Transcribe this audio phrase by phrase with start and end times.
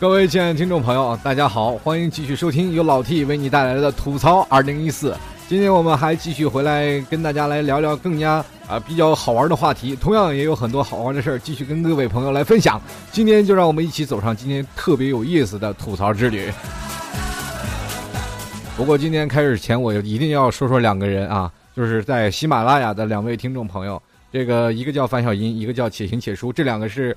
[0.00, 5.14] 各位亲爱的听众朋友，大家好，欢迎继续收听由老 T 为你带来的吐槽二零一四。
[5.48, 12.78] 今天我们还继续回来跟大家来聊聊更加啊比较好玩的话题，同样也有很多好玩的事儿，继续跟各位朋友来分享。
[13.10, 16.52] 今天就让我们一起走上今天特别有意思的吐槽之旅。
[18.76, 27.16] 不过今天开始前，我一定要说说两个人啊，就是在喜马拉雅的两位听众朋友，这个一个叫樊小英，一个叫且行且书，这两个是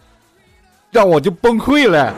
[0.90, 2.16] 让我就崩溃了。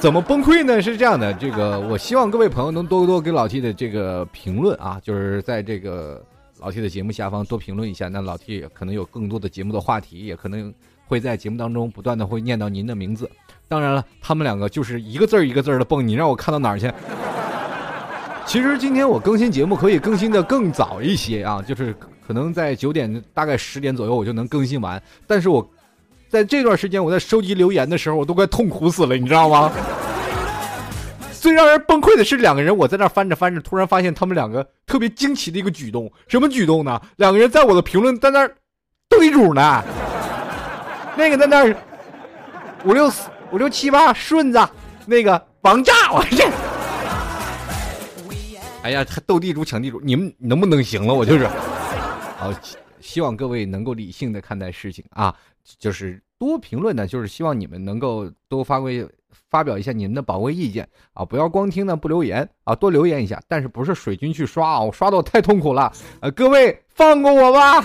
[0.00, 0.82] 怎么崩溃呢？
[0.82, 6.22] 是这样的，这个我希望各位朋友能多多给老 T 的这个评论啊，就是在这个
[6.60, 8.08] 老 T 的节目下方多评论一下。
[8.08, 10.72] 那老 T 可能有更多的节目的话题，也可能
[11.06, 13.30] 会在节目当中不断的会念到您的名字。
[13.66, 16.92] 当然了，他们两个就是一个字儿一个字儿的蹦，你让我看到哪儿去？
[18.44, 21.94] 其实今天我更新节目可以更新的更早一些啊，就是
[22.26, 25.66] 可能在九点大概十点左右我就能更新完，但是我。
[26.34, 29.70] 在这段时间，我在收集留言的时候，我都快痛苦死了，你知道吗？
[31.40, 37.00] 最让人崩溃的是，两个人我在那翻着翻着，突然发现他们两个特别惊奇的一个举动，什么举动呢？
[37.18, 38.48] 两个人在我的评论在那
[39.08, 39.84] 斗地主呢，
[41.16, 41.72] 那个在那
[42.84, 44.68] 五六四五六七八顺子，
[45.06, 46.50] 那个王炸，我这，
[48.82, 51.14] 哎呀，还斗地主抢地主，你们能不能行了？
[51.14, 51.46] 我就是，
[52.36, 52.52] 好，
[53.00, 55.32] 希望各位能够理性的看待事情啊。
[55.78, 59.06] 就是多评论呢，就是希望你们能够多发挥
[59.50, 63.42] 发表一下你们的宝贵意见啊，不要光听呢不留言啊，多留言一下。
[63.48, 64.80] 但是不是水军去刷啊？
[64.80, 67.82] 我刷的我太痛苦了，呃，各位放过我吧。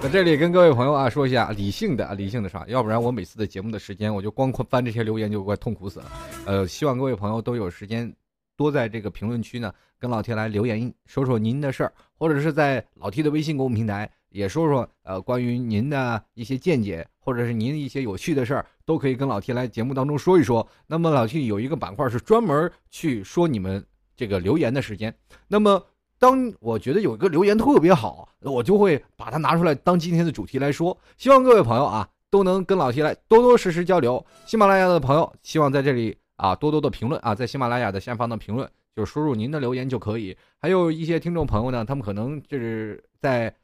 [0.00, 6.06] 在这里跟各位朋友啊说一下，理性的啊理性的刷，要不然我每次的节目的时间我就光翻这些留言就快痛苦死了。
[6.44, 8.12] 呃，希望各位朋友都有时间。
[8.56, 11.92] 多在这个评论区呢，跟老铁来留言，说说您的事儿，
[12.24, 20.66] 或者是在老 T 的微信公众平台也说说，呃，关于您的一些见解，或者是您一些有趣的事儿，都可以跟老 T 来节目当中说一说。
[20.86, 23.84] 那么老 T 有一个板块是专门去说你们
[24.16, 25.14] 这个留言的时间。
[25.48, 25.84] 那么
[26.18, 30.98] 当我觉得有一个留言特别好，我就会把它拿出来当今天的主题来说。
[31.18, 34.24] 希望各位朋友啊都能跟老 T 来多多实时交流。
[34.46, 36.16] 喜马拉雅的朋友，希望在这里。
[36.36, 40.36] 啊，多多的评论啊，在喜马拉雅的下方的评论，就输入您的留言就可以。
[40.58, 43.54] 还有一些听众朋友呢，他们可能就是在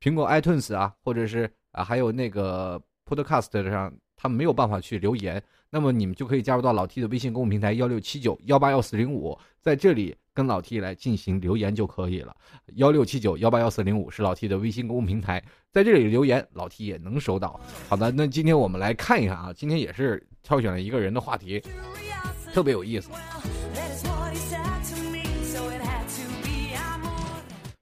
[0.00, 12.36] 苹果 iTunes 啊，或者是啊，还有那个 Podcast 上，他们没有办法去留言，那么你们就可以加入到老 T 的微信公众平台幺六七九幺八幺四零五，在这里跟老 T 来进行留言就可以了。
[12.74, 15.42] 幺六七九幺八幺四零五是老 T 的微信公众平台，
[15.72, 17.60] 在这里留言，老 T 也能收到。
[17.88, 20.24] 好的，那今天我们来看一看啊，今天也是。
[20.40, 21.62] 挑选了一个人的话题，
[22.52, 23.08] 特别有意思。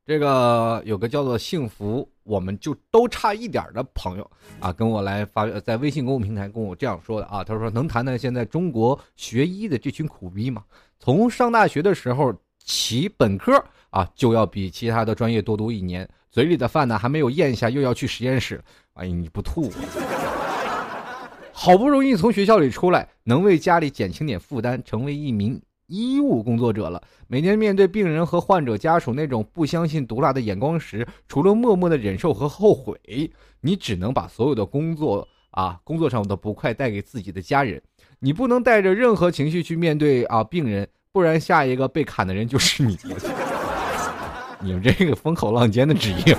[0.04, 7.42] 这个有个叫做“幸福”，我们就都差一点的朋友啊，跟我来发在微信公众平台跟我这样说的啊。
[7.42, 10.62] 他说：“能谈谈现在中国学医的这群苦逼吗？
[11.00, 12.32] 从上大学的时候
[12.64, 13.60] 起，本科
[13.90, 18.62] 啊就要比其他的专业多读一年，嘴里的饭呢还没有咽下，又要去实验室。
[18.94, 19.72] 哎，你不吐？”
[21.58, 27.02] 好不容易从学校里出来，能为家里减轻点负担，成为一名医务工作者了。
[27.28, 33.00] 每天面对病人和患者家属那种不相信毒辣的眼光时，除了默默的忍受和后悔，
[33.62, 37.82] 你只能把所有的工作啊，工作上的不快带给自己的家人。
[38.18, 42.98] 你不能带着任何情绪去面对啊病人，不然下一个被砍的人就是你。
[44.60, 46.36] 你们这个风口浪尖的职业。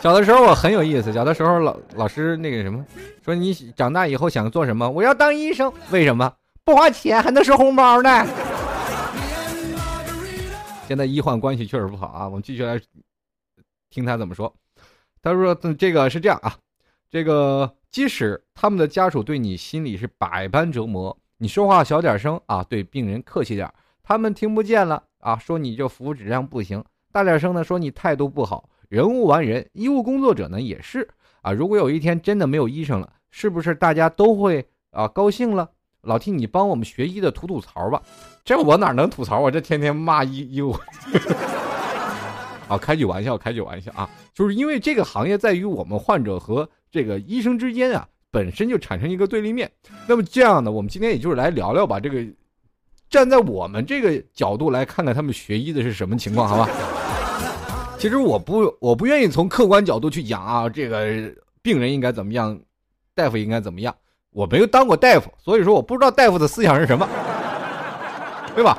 [0.00, 2.82] 小的时候我很有意思，小的时候老老师那个什么，
[3.22, 4.88] 说你长大以后想做什么？
[4.88, 5.70] 我要当医生。
[5.90, 6.32] 为什么？
[6.64, 8.26] 不花钱还能收红包呢。
[10.88, 12.24] 现在医患关系确实不好啊。
[12.26, 12.80] 我们继续来
[13.90, 14.50] 听他怎么说。
[15.22, 16.56] 他说：“这个是这样啊，
[17.10, 23.70] 这个即使他们的家属对你心里是百般折磨，你说话小点声啊，对病人客气点，
[24.02, 26.80] 他们听不见了啊，说你这服务质量不行；
[27.12, 31.08] 大点声呢，说你态度不好。”人无完人，医务工作者呢也是
[31.42, 31.52] 啊。
[31.52, 35.70] 如果有一天真的没有医生了，是不是大家都会啊高兴了？
[36.02, 38.02] 老替你帮我们学医的吐吐槽吧。
[38.44, 39.38] 这我哪能吐槽？
[39.38, 40.76] 我这天天骂医医务。
[42.66, 49.70] 啊，开句玩笑，开句玩笑啊，就是因为这个行业在于我们患者和这个医生之间啊，本身就产生一个对立面。
[50.08, 52.26] 那么这样呢，我们今天也就是来聊聊吧，这个
[53.08, 56.68] 站在我们这个角度来看看他们学医的是什么情况，好吧？
[58.00, 61.30] 其实我不，我不愿意从客观角度去讲啊，这个
[61.60, 62.58] 病人应该怎么样，
[63.14, 63.94] 大夫应该怎么样。
[64.30, 67.06] 我没有当过大夫，所以说我不知道大夫的思想是什么，
[68.54, 68.78] 对吧？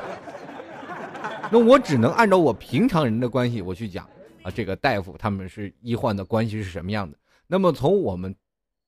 [1.51, 4.09] 那我只能按照我平常人的关系我去讲
[4.41, 7.15] 啊，这个大夫他们是医患的关系是什么样的？
[7.45, 8.35] 那么从我们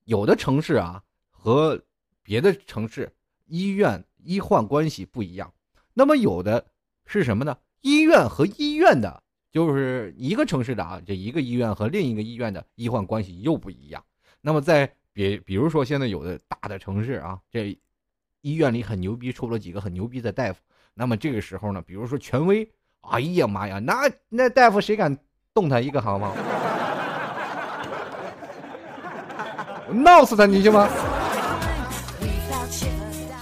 [0.06, 1.00] 有的城市啊
[1.30, 1.80] 和
[2.24, 3.08] 别的城市
[3.46, 5.54] 医院医患关系不一样，
[5.94, 6.66] 那么有的
[7.06, 7.56] 是什么呢？
[7.82, 9.22] 医院和医院的，
[9.54, 14.04] 就是一个城市的啊，这一个医院和另一个医院的医患关系又不一样。
[14.42, 17.78] 那么在比比如说现在有的大的城市啊，这
[18.42, 20.60] 医院里很牛逼，出了几个很牛逼的大夫。
[20.96, 22.68] 那么这个时候呢，比如说权威，
[23.02, 25.16] 哎呀妈呀，那那大夫谁敢
[25.54, 26.34] 动他一个好吗？
[29.94, 30.90] 闹死他你行吗？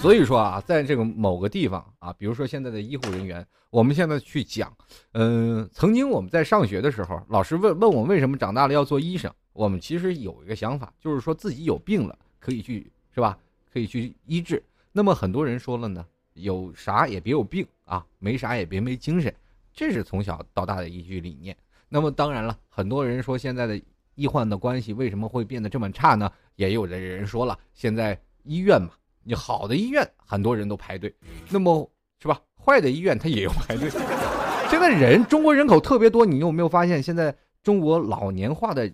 [0.02, 4.76] 所以说啊，在这个某个地方啊，比如说现在的医护人员，我们现在去讲，
[5.12, 13.38] 嗯，曾经我们在上学的时候，老师问问我为什么长大了要做医生，我们其实有一个想法，就是说自己有病了可以去是吧？
[13.72, 14.60] 可以去医治。
[14.90, 16.04] 那么很多人说了呢。
[16.34, 19.32] 有啥也别有病啊，没啥也别没精神，
[19.74, 21.54] 这是从小到大的一句理念。
[21.90, 23.78] 那么当然了，很多人说现在的
[24.14, 26.32] 医患的关系为什么会变得这么差呢？
[26.56, 28.92] 也有的人说了，现在医院嘛，
[29.24, 31.14] 你好的医院很多人都排队，
[31.50, 31.90] 那么
[32.20, 32.40] 是吧？
[32.62, 33.90] 坏的医院他也有排队。
[34.70, 38.92] 现在人中国人口特别多，你有没有发现现在中国老年化的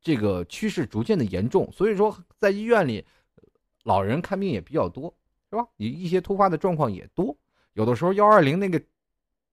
[0.00, 1.70] 这个趋势逐渐的严重？
[1.72, 3.04] 所以说在医院里，
[3.84, 5.14] 老人看病也比较多。
[5.52, 5.66] 是吧？
[5.76, 7.36] 你一些突发的状况也多，
[7.72, 8.80] 有的时候幺二零那个，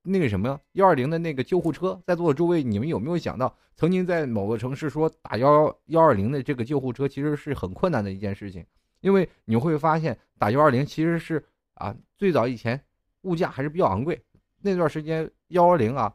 [0.03, 8.63] 那个什么幺二零的那个救护车，在座的诸位，你们有没有想到，曾经在某个城市说打幺幺二零的这个救护车，其实是很困难的一件事情，
[9.01, 11.43] 因为你会发现打幺二零其实是
[11.75, 12.79] 啊，最早以前
[13.21, 14.21] 物价还是比较昂贵，
[14.61, 16.13] 那段时间幺幺零啊，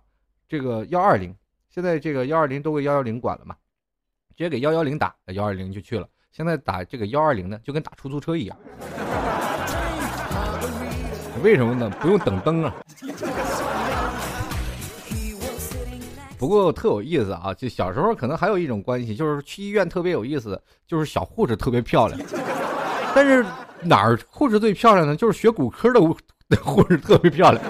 [0.49, 1.34] 这个幺二零，
[1.69, 3.55] 现在这个幺二零都归幺幺零管了嘛，
[4.37, 8.56] 直接给幺幺零打，幺二零就去了，现在打这个幺二零呢，就跟打出租车一样。
[11.43, 11.90] 为什么呢？
[12.00, 12.75] 不用等灯啊。
[16.38, 22.20] 不过特有意思啊，就小时候可能还有一种关系，就是去医院特别有意思，就是小护士特别漂亮。
[23.14, 23.44] 但是
[23.82, 25.14] 哪儿护士最漂亮呢？
[25.14, 27.62] 就是学骨科的护士 特别漂亮。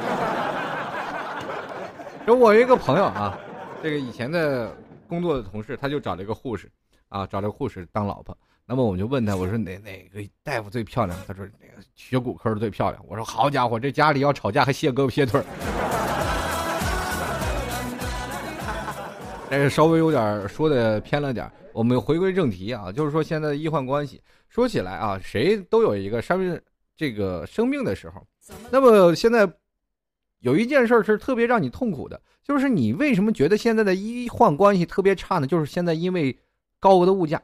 [2.27, 3.37] 就我一个朋友啊，
[3.83, 4.75] 这个以前的
[5.09, 6.71] 工作的同事，他就找了一个护士
[7.09, 8.37] 啊，找了个护士当老婆。
[8.65, 11.19] 那么我就问他，我说哪哪个大夫最漂亮？
[11.27, 13.05] 他说那个学骨科的最漂亮。
[13.09, 15.43] 我说好家伙，这家里要吵架还卸胳膊卸腿。
[19.52, 24.19] 这个稍微有点说的偏了点我们回归正题啊，就是说现在的医患关系，
[24.49, 26.58] 说起来啊，谁都有一个生病
[26.96, 28.26] 这个生病的时候。
[28.70, 29.46] 那么现在
[30.38, 35.46] 有一件事是特别让你痛苦的，就是你为什么觉得现在的医患关系特别差呢？
[35.46, 36.34] 就是现在因为
[36.81, 37.43] 高额的物价。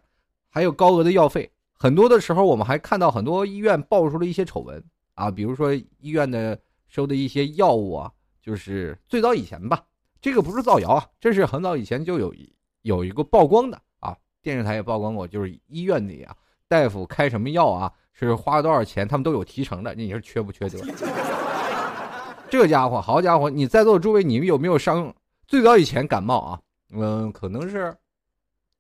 [0.49, 4.83] 还有高额的药费，很多的时候我们还看到很多医院爆出了一些丑闻
[5.13, 8.11] 啊，比如说医院的收的一些药物啊，
[8.41, 9.85] 就是最早以前吧，
[10.21, 12.35] 这个不是造谣啊，这是很早以前就有
[12.83, 16.35] 有一个曝光的啊，电视台也曝光过，就是医院里啊，
[16.67, 20.79] 大夫开什么药啊，是花了多少钱，他们都有提成的，你是缺不缺德？
[22.51, 25.15] 这家伙，好家伙，你在座的诸位，你们有没有上？
[25.47, 26.61] 最早以前感冒啊，
[26.93, 27.97] 嗯，可能是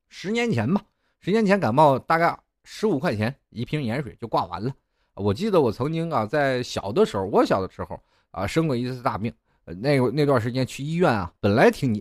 [0.08, 0.82] 十年前吧。
[1.20, 4.72] 十年前感冒大概十五块钱一瓶盐水就挂完了。
[5.14, 7.98] 我记得我曾经啊，在小的时候，我小的时候
[8.30, 9.32] 啊，生过一次大病。
[9.80, 11.92] 那那段时间去医院啊，本来挺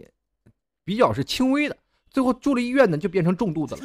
[0.84, 1.78] 比较是轻微的，
[2.10, 3.84] 最后住了医院呢，就变成重度的了。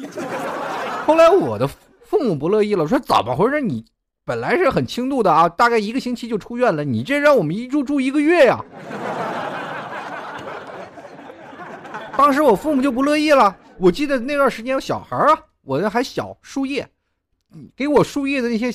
[1.05, 3.59] 后来我的父母不乐意了，说怎么回事？
[3.59, 3.83] 你
[4.23, 8.63] 本来是很轻度的啊，大概一个星期就出院了，你这让我们一住住一个月呀。
[12.15, 13.57] 当时我父母就不乐意了。
[13.79, 16.87] 我记得那段时间有小孩啊，我那还小，输液，
[17.75, 18.71] 给我输液的那些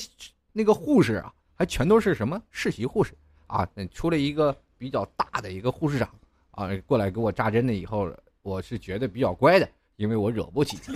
[0.51, 3.13] 那个护士啊，还全都是什么实习护士
[3.47, 3.67] 啊。
[3.91, 6.09] 出了一个比较大的一个护士长
[6.51, 8.09] 啊，过来给我扎针了以后，
[8.41, 10.79] 我是觉得比较乖的，因为我惹不起。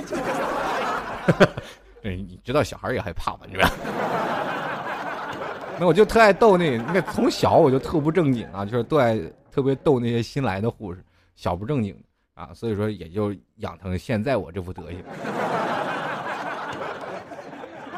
[2.02, 3.46] 你知道小孩也害怕吧？
[3.48, 3.70] 你吧？
[5.80, 9.20] 那我就特爱逗那那从小我就特不正经啊，就是都爱
[9.52, 11.04] 特别逗那些新来的护士，
[11.36, 11.96] 小不正经。
[12.36, 15.04] 啊，所以说也就养成现在我这副德行。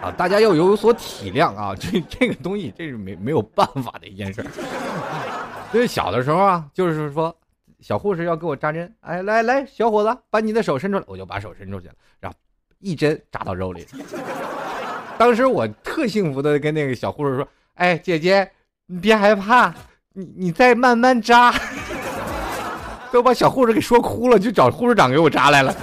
[0.01, 4.43] 啊，大家要有所体谅啊，这这个东西这是没没有办法的一件事。
[4.43, 4.51] 所
[5.73, 7.35] 以小的时候啊，就是说
[7.79, 12.37] 小护士要给我扎针，哎，来来，小伙子，把你的手伸出来，我就把手伸出去了，然后
[12.79, 13.85] 一针扎到肉里。
[15.17, 18.49] 当时我特幸福的跟那个小护士说：“哎，姐姐，
[18.85, 19.73] 你别害怕，
[20.13, 21.53] 你你再慢慢扎。
[23.11, 25.73] 都把小护士给说哭了，就找护士长给我扎来了。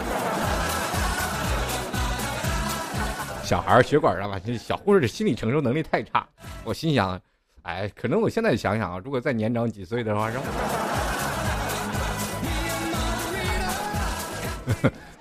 [3.43, 6.27] 小孩血管上吧，这小护士的心理承受能力太差。
[6.63, 7.19] 我心想，
[7.63, 10.43] 哎，可能我现在想想啊，如果再年长几岁的话，让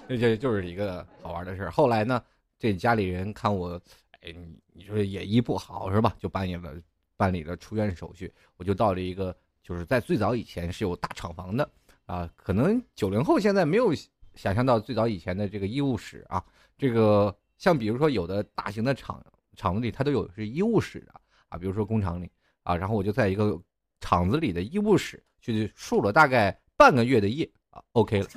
[0.07, 2.21] 这就就是一个好玩的事儿后来呢，
[2.57, 3.79] 这家里人看我，
[4.21, 6.15] 哎，你你说也医不好是吧？
[6.19, 6.73] 就办理了
[7.15, 11.69] 办理了出院手续，我就到了一个就是在最早以前是有大厂房的。
[12.07, 13.93] 啊，可能九零后现在没有
[14.35, 16.43] 想象到最早以前的这个医务室啊，
[16.77, 19.23] 这个像比如说有的大型的厂
[19.55, 21.21] 厂子里，它都有是医务室的啊，
[21.51, 22.31] 啊比如说工厂里
[22.63, 23.61] 啊，然后我就在一个
[23.99, 28.27] 厂子里的医务室去输了大概半个月的液啊，OK 了，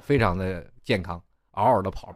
[0.00, 1.20] 非常的健康，
[1.52, 2.14] 嗷嗷的跑，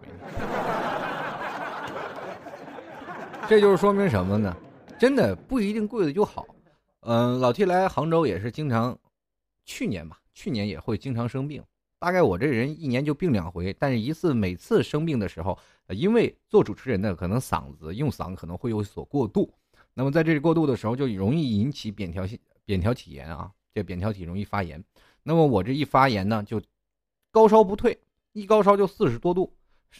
[3.48, 4.56] 这就是说明什么呢？
[4.98, 6.46] 真的不一定贵的就好，
[7.00, 8.96] 嗯，老 T 来杭州也是经常。
[9.66, 11.64] 去年吧，去年也会经常生病，
[12.04, 15.58] 大概我这人一年就病两回，但是一次每次生病的时候，
[15.88, 19.50] 因为做主持人的可能嗓子用嗓可能会有所过度，
[19.94, 24.84] 那么在这里过度的时候就容易引起扁桃腺扁桃体炎啊，这扁桃体容易发炎，
[25.22, 26.60] 那么我这一发炎呢，就
[27.30, 27.98] 高烧不退，
[28.34, 29.50] 一高烧就四十多度，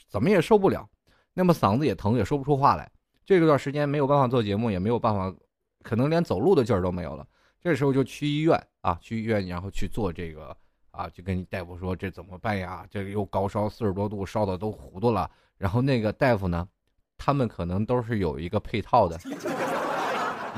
[0.07, 0.87] 怎么也受不了，
[1.33, 2.93] 那么嗓子也疼，也说不出话来，
[3.25, 5.35] 这段时间没有办法做节目，也没有办法，
[5.83, 7.27] 可能连走路的劲儿都没有了。
[7.63, 10.55] 这时候就去医院啊，去医院，然后去做这个
[10.95, 12.87] 啊，就跟大夫说这怎么办呀？
[12.89, 15.29] 这个又高烧四十多度，烧的都糊涂了。
[15.59, 16.67] 然后那个大夫呢，
[17.19, 19.19] 他们可能都是有一个配套的。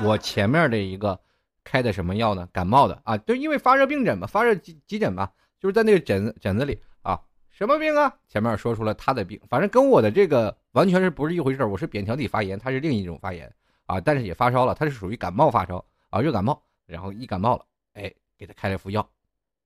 [0.03, 1.19] 我前面的一个
[1.63, 2.47] 开的什么药呢？
[2.53, 5.29] 感冒的啊，就因为发热病诊嘛，发热急急诊嘛，
[5.59, 8.13] 就是在那个诊诊子里啊，什么病啊？
[8.27, 13.51] 前面说出了他的病，反正跟我的这个完全是不是一回事我是扁桃体发炎，他是另一种发炎
[13.87, 16.61] 啊，但是也发烧了，他是属于感冒发烧啊，热感冒。
[16.85, 17.65] 然后一感冒了，
[17.95, 19.05] 哎，给他开了副药，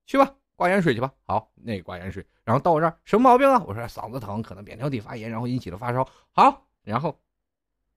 [0.07, 1.11] 去吧，挂盐水去吧。
[1.25, 2.23] 好，那挂盐水。
[2.43, 3.63] 然后到我这儿，什么毛病啊？
[3.65, 6.07] 我说嗓子疼，可能扁桃体发炎，然后引起了发烧。
[6.33, 7.17] 好，然后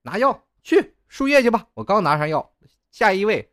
[0.01, 1.63] 拿药去输液去吧。
[1.75, 2.49] 我刚拿上药，
[2.89, 3.47] 下一位，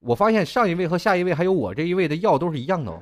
[0.00, 2.90] 我发现上一位和下一位还有我这一位的药都是一样的。
[2.90, 3.00] 哦。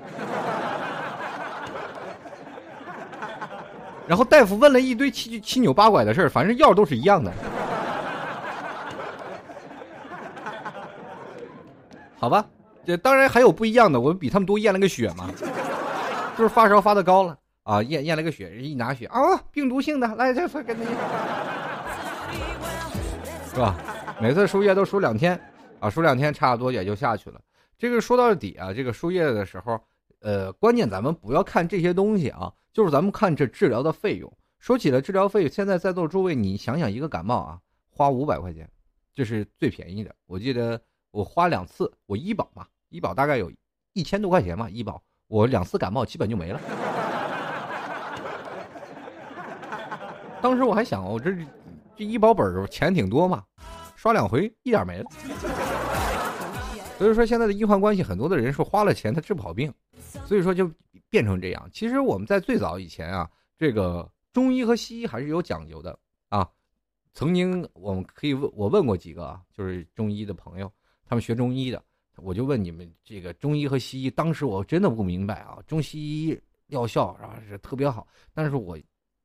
[4.06, 7.32] 然后大夫问了一堆七七扭八拐的事儿，反正药都是一样的。
[12.18, 12.44] 好吧，
[12.84, 15.30] 这当然还有不一样的，我们比他们多验了个血嘛，
[16.36, 19.20] 就是发烧发的高了啊，验验了个血，一拿血啊，
[19.52, 20.84] 病毒性的，来这给你，
[23.48, 23.76] 是吧？
[24.20, 25.40] 每次输液都输两天
[25.78, 27.40] 啊，输两天差不多也就下去了。
[27.78, 29.80] 这个说到底啊，这个输液的时候，
[30.20, 34.32] 呃，关键咱们不要看这些东西啊，就是咱们看这治疗的费用。
[34.58, 37.60] 说起了治疗费用，现在在座诸位，你想想一个感冒啊，
[37.90, 38.68] 花五百块钱，
[39.14, 40.80] 这是最便宜的，我记得。
[41.12, 43.50] 我花两次，我医保嘛，医保大概有
[43.94, 46.60] 一千多块钱嘛，医保我两次感冒基本就没了。
[50.42, 51.34] 当时我还想，我这
[51.96, 53.42] 这医保本钱挺多嘛，
[53.96, 55.10] 刷两回一点没了。
[56.98, 59.72] 所以说现在的医患关系，很多的人说花了钱他治不好病，
[60.26, 60.70] 所以说就
[61.08, 61.68] 变成这样。
[61.72, 66.46] 其实我们在最早以前啊，这个中医和西医还是有讲究的啊。
[67.14, 70.70] 曾经我们可以问我问过几个啊，就是中医的朋友。
[71.04, 71.82] 他们学中医的，
[72.22, 78.78] 我就问你们这个中医和西医，当时我真的不明白啊，中西医药效是吧是特别好，但是我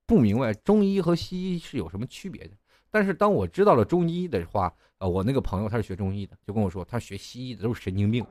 [0.05, 2.51] 不明白中医和西医是有什么区别的。
[2.89, 8.25] 但是当我知道了中医的话，呃，我那个朋友他是学中医的，就跟我说，他学西医的都是神经病，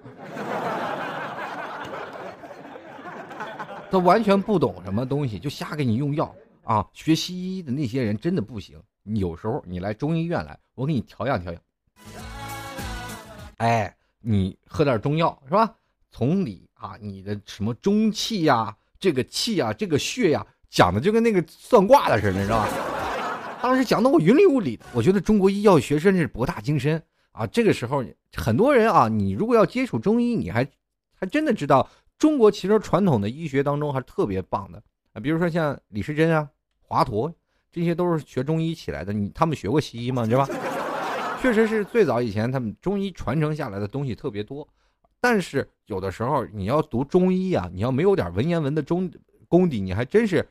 [3.91, 6.85] 他完全不懂什么东西，就瞎给你用药啊。
[6.93, 11.63] 学西医的那些人真的不行，有时候你来中医院来，我给你调养调养。
[13.59, 13.95] 哎，
[14.29, 15.73] 你喝点中药是吧？
[16.11, 22.69] 从里啊，你的什么中气呀，这个气呀，这个血呀，讲的就跟那个算卦的似的，是吧？
[23.63, 24.85] 当时讲的我云里雾里的。
[24.93, 27.47] 我觉得中国医药学真是博大精深啊。
[27.47, 28.05] 这个时候，
[28.35, 30.69] 很多人啊，你如果要接触中医，你还
[31.15, 35.21] 还真的知道中国其实传统的医学当中还是特别棒的啊。
[35.21, 36.49] 比如说像李时珍啊、
[36.81, 37.33] 华佗，
[37.71, 39.13] 这些都是学中医起来的。
[39.13, 40.27] 你他们学过西医吗？
[40.27, 40.49] 对吧？
[41.47, 44.67] 确实是最早以前他们中医传承下来的东西特别多，
[45.21, 49.09] 但是有的时候你要读中医啊，你要没有点文言文的中
[49.47, 50.45] 功底，你还真是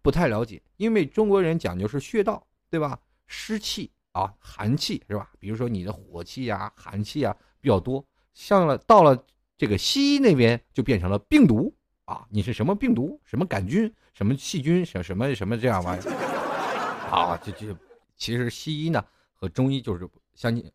[0.00, 0.62] 不太了解。
[0.78, 2.98] 因为中国人讲究是穴道，对吧？
[3.26, 5.30] 湿气啊，寒气是吧？
[5.38, 9.26] 比如说你的火气啊、寒气啊比较多，像了到了
[9.58, 11.70] 这个西医那边就变成了病毒
[12.06, 16.10] 啊，你是什么病毒、什么杆菌、什么细菌、什什么什么这样玩意儿
[17.12, 17.38] 啊？
[17.44, 17.76] 这这
[18.16, 20.08] 其实西医呢和中医就是。
[20.34, 20.70] 相近，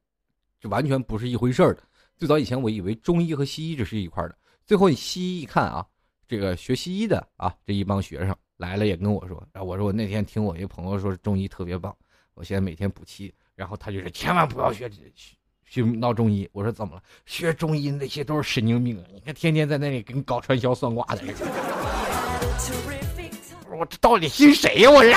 [0.60, 1.82] 这完全不是一回事儿的。
[2.18, 4.36] 最早以前我以为中医和西医这是一块儿的，
[4.66, 5.86] 最后你西医一看啊，
[6.28, 11.96] 这个学西医的啊这一帮学生来了也跟我说，啊我说我那天听我一个朋友说中医特别棒，
[12.34, 15.12] 我现在每天补气，然后他就是千万不要学学
[15.64, 16.50] 学闹中医。
[16.54, 17.04] 我说怎么了？
[17.26, 21.22] 学中医那些都是神经病啊，你看天天在那里跟搞传销算卦的。
[23.70, 24.90] 我这到底信谁呀？
[24.90, 25.12] 我这。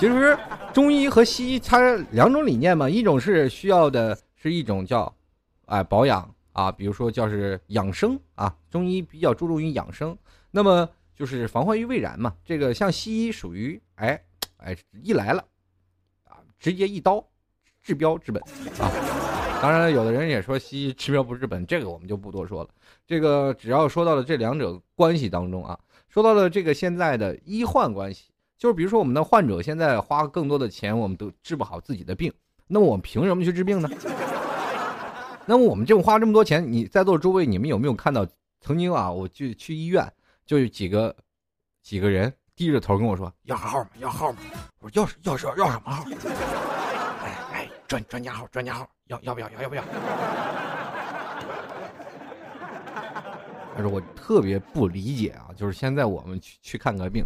[0.00, 0.36] 其实
[0.72, 5.12] 中医和西医它两种理念嘛，一种是需要的是一种叫，
[5.66, 10.16] 哎保养啊，比如说叫是养生啊，中医比较注重于养生，
[10.50, 12.34] 那么就是防患于未然嘛。
[12.44, 14.20] 这个像西医属于哎
[14.58, 15.44] 哎一来了，
[16.24, 17.24] 啊直接一刀
[17.82, 18.40] 治标治本
[18.78, 18.90] 啊。
[19.60, 22.70] 当然，有的人也说西医治标不治本，这个我们就不多说了。
[23.06, 25.78] 这个只要说到了这两者关系当中啊。
[26.08, 28.30] 说到了这个现在的医患关系，
[28.60, 32.30] 就是比如说我们的患者现在花更多的钱，我们都治不好自己的病，
[32.66, 33.88] 那么我们凭什么去治病呢？
[35.48, 38.26] 那么我们这么花这么多钱，你在座诸位，你们有没有看到
[38.60, 40.06] 曾经啊，我去去医院，
[40.44, 41.16] 就有几个
[41.82, 43.88] 几个人低着头跟我说要号吗？
[43.96, 44.38] 要号吗？
[44.80, 46.04] 我说要要要要什么号？
[47.24, 49.48] 哎哎，专专家号，专家号，要要不要？
[49.52, 49.82] 要要不要？
[53.72, 57.24] 但是我特别不理解啊，就是现在我们去去看个病，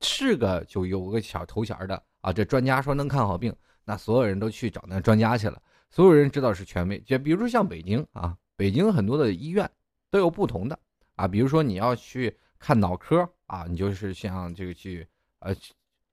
[0.00, 5.60] 是个就有个小头衔的啊，这专家说能看好病，那所有人都去找那专家去了，
[5.90, 6.98] 所有人知道是权威。
[7.00, 9.70] 就比如说像北京啊，北京很多的医院
[10.10, 10.78] 都有不同的
[11.14, 15.06] 啊，比如说你要去看脑科啊，你就是像这个去
[15.40, 15.54] 呃，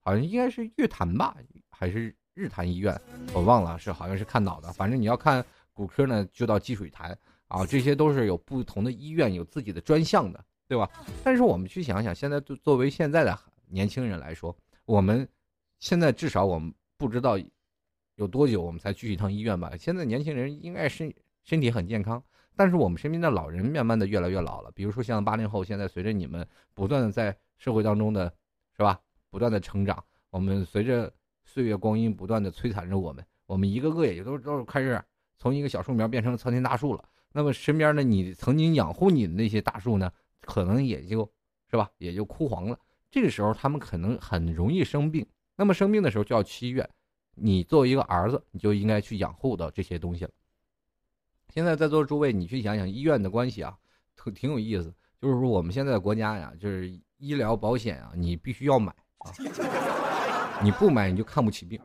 [0.02, 1.36] 好像应该是月坛吧，
[1.70, 3.00] 还是日坛医院，
[3.34, 7.18] 我忘了是好像是看脑的，反正你要看骨科呢，就到积水潭。
[7.50, 10.90] 啊，这些都是有不同的医院有自己的专项的，对吧？
[11.24, 13.40] 但是我们去想想，现在作作为现在的
[13.74, 15.28] 年轻人来说，我们
[15.80, 17.40] 现在至少我们不知道
[18.16, 19.76] 有多久我们才去一趟医院吧？
[19.76, 21.12] 现在年轻人应该身
[21.44, 22.24] 身体很健康，
[22.56, 24.72] 但是我们身边的老人慢慢的越来越老了。
[24.76, 28.32] 比如说像八零后，现在随着你们不断的在社会当中的，
[28.78, 29.00] 是吧？
[29.32, 31.12] 不断的成长，我们随着
[31.44, 35.04] 岁月光阴不断的摧残着我们，我们一个个也都都是开始
[35.36, 37.04] 从一个小树苗变成了参天大树了。
[37.32, 41.28] 那么身边的，你曾经养护你的那些大树呢，可能也就，
[41.72, 42.78] 是吧，也就枯黄了。
[43.14, 45.24] 这个时候他们可能很容易生病。
[45.56, 46.90] 那么生病的时候就要去医院。
[47.36, 50.32] 你作为一个儿子，你就应该去养护到这些东西了。
[51.54, 53.78] 现在在座诸位，你去想想医院的关系啊，
[54.16, 54.92] 特挺有意思。
[55.22, 59.30] 就是说我们现在的国家呀，就是医疗保险啊，你必须要买啊，
[60.64, 61.80] 你不买你就看不起病。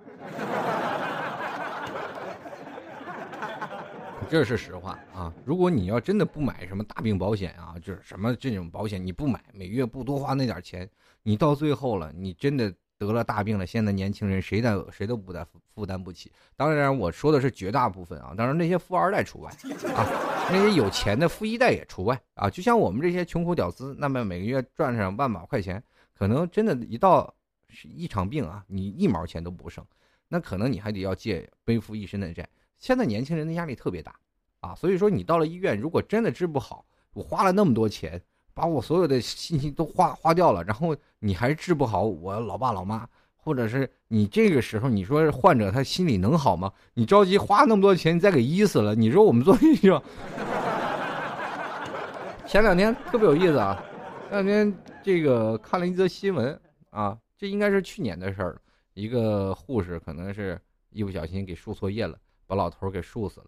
[4.30, 5.32] 这是实话啊！
[5.44, 10.88] 如果你要真的不买什么大病保险啊，就是什么这种保险你不买，每月不多花那点钱，
[11.22, 16.30] 你到最后了，你真的得了大病了，现在年轻人谁担谁都不担负担不起。
[16.56, 19.50] 当然我说的是绝大部分啊，当然那些富二代除外
[19.96, 20.04] 啊，
[20.52, 22.50] 那些有钱的富一代也除外啊。
[22.50, 27.34] 就像我们这些穷苦屌丝，那么每个月赚上万把块钱，可能真的一到
[27.82, 29.82] 一场病啊，你一毛钱都不剩，
[30.28, 32.46] 那可能你还得要借背负一身的债。
[32.78, 34.14] 现在年轻人的压力特别大，
[34.60, 38.20] 啊，所以说你到了医院，如果真的治不好，我花了那么多钱，
[38.54, 46.72] 把我所有的信息都花花掉了，然后你还治不好我老爸老妈，或者是你这个时候你说患者他心里能好吗？
[46.94, 50.00] 你着急花那么多钱，你再给医死了，你说我们做医生？
[52.46, 53.82] 前两天特别有意思啊，
[54.30, 56.58] 前两天这个看了一则新闻
[56.90, 58.60] 啊，这应该是去年的事儿，
[58.94, 60.58] 一个护士可能是
[60.90, 62.16] 一不小心给输错液了。
[62.48, 63.46] 把老头给竖死了，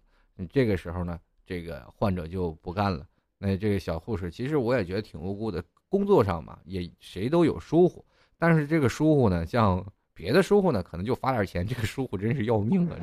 [0.49, 3.05] 这个时候呢，这个患者就不干了。
[3.37, 5.61] 那这个小护士，其实我也觉得挺无辜的。
[5.89, 8.05] 工作上嘛，也谁都有疏忽，
[8.37, 12.95] 但是这个疏忽呢，像别的疏忽呢，可能就罚点钱，这个疏忽真是要命啊！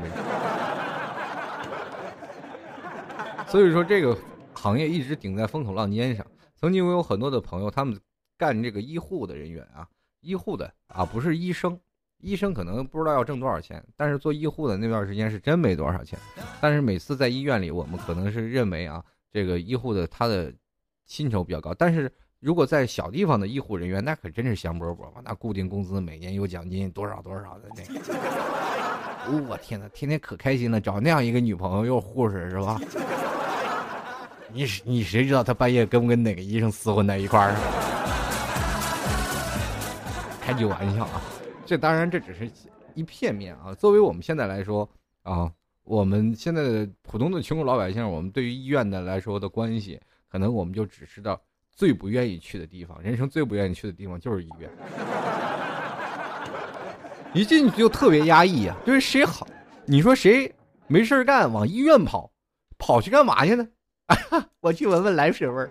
[3.45, 4.17] 这所以说，这个
[4.55, 6.27] 行业一直顶在风口浪尖上。
[6.55, 8.01] 曾经我有很多的朋友，他们
[8.39, 9.87] 干这个医护的人员啊，
[10.21, 11.79] 医护的啊，不是医生。
[12.21, 16.19] 医生可能不知道要挣多少钱，但是做医护的那段时间是真没多少钱。
[16.61, 19.03] 但是每次在医院里，我们可能是认为啊，
[19.33, 20.53] 这个医护的他的
[21.07, 21.73] 薪酬比较高。
[21.75, 28.01] 但是如果在小地方的医护人员，那可真是香饽饽嘛，那固定工资每年有奖金多少多少的那个。
[29.49, 32.81] 我天哪，天天可开心了，找那样一个女朋友又护士是吧？
[34.53, 37.55] 你你谁知道他半夜跟不跟哪个医生厮混在一块儿？
[40.41, 41.21] 开句玩笑啊。
[41.69, 42.51] 这当然这只是
[42.95, 43.75] 一片面啊。
[43.75, 44.89] 作为我们现在来说
[45.23, 45.53] 啊，
[45.85, 50.01] 我们现在的普通的穷苦老百姓，我们对于医院的来说的关系，
[50.31, 51.39] 可能我们就只知道
[51.71, 54.71] 最不愿意去的地方，人生最不愿意去的地方就是医院。
[57.35, 59.47] 一进去就特别压抑呀，对谁好，
[59.85, 60.51] 你说谁
[60.87, 62.33] 没事干往医院跑，
[62.79, 63.69] 跑去干嘛去呢？
[64.61, 65.69] 我去闻闻来水味儿。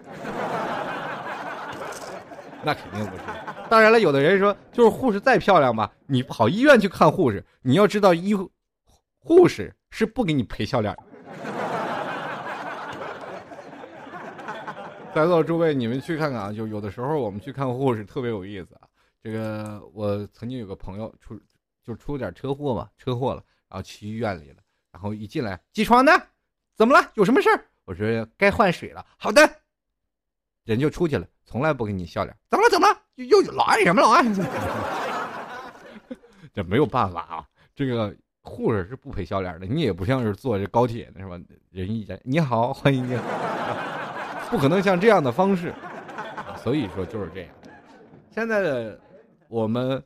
[2.63, 3.23] 那肯定不是。
[3.69, 8.33] 当然了，有的人说，就是护士再漂亮吧，你跑医院去看护士，你要知道医
[9.19, 10.95] 护士是不给你赔笑脸。
[15.13, 18.87] 在座诸位，你们去看看啊，就有的时候我们去看护士特别有意思啊。
[19.21, 21.37] 这个我曾经有个朋友出
[21.83, 24.57] 就出点车祸嘛，车祸了，然后去医院里了，
[24.91, 26.11] 然后一进来，机床呢？
[26.75, 27.11] 怎么了？
[27.15, 27.65] 有什么事儿？
[27.83, 29.05] 我说该换水了。
[29.17, 29.49] 好的，
[30.63, 32.33] 人就出去了，从来不给你笑脸。
[32.49, 32.69] 怎么了？
[32.69, 32.97] 怎么了？
[33.17, 34.23] 又又老爱什么老爱？
[36.53, 39.65] 这没有办法啊，这个护士是不赔笑脸的。
[39.65, 41.39] 你也不像是坐这高铁的是吧？
[41.71, 43.17] 人一见你好，欢迎你。
[44.51, 45.73] 不可能像这样的方式，
[46.63, 47.49] 所以说就是这样。
[48.29, 48.99] 现在的
[49.47, 50.01] 我们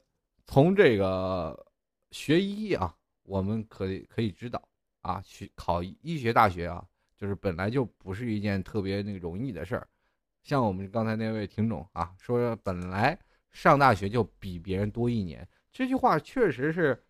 [0.45, 1.65] 从这个
[2.11, 4.61] 学医啊，我们可以可以知道
[5.01, 6.81] 啊，去考医学大学啊，
[7.17, 9.85] 就是本来就不是一件特别那个容易的事儿。
[10.43, 13.17] 像我们刚才那位听众啊，说本来
[13.51, 17.01] 上大学就比别人多一年，这句话确实是，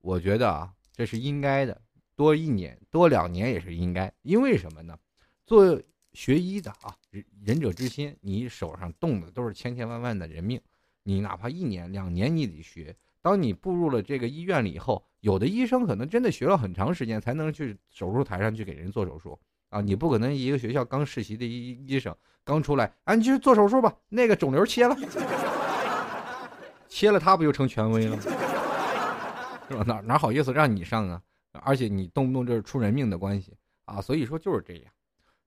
[0.00, 1.80] 我觉得啊，这是应该的，
[2.16, 4.12] 多一年多两年也是应该。
[4.22, 4.98] 因为什么呢？
[5.44, 5.80] 做
[6.12, 6.96] 学医的啊，
[7.44, 10.60] 仁者之心，你手上动的都是千千万万的人命，
[11.02, 12.96] 你哪怕一年两年你得学。
[13.20, 19.38] 当你步入了这个医院里以后，有的医生可能真的学了很长时间才能去手术台上去给人做手术
[19.72, 24.94] 啊，你不可能一个学校刚实习的医医生刚出来，啊，你去做手术吧，那个肿瘤切了，
[26.88, 28.22] 切了他不就成权威了吗？
[29.68, 29.82] 是吧？
[29.86, 31.22] 哪哪好意思让你上啊？
[31.64, 33.56] 而且你动不动就是出人命的关系
[33.86, 34.84] 啊，所以说就是这样。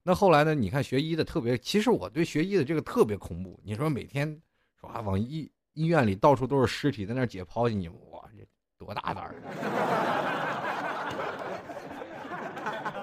[0.02, 0.54] 那后来呢？
[0.54, 3.60] 你看学医的特别，其实我对学医的这个特别恐怖。
[3.64, 4.40] 你说每天
[4.80, 8.44] 说啊往医医院里到处都是尸体，在那解剖，你哇，这
[8.76, 9.34] 多大胆儿！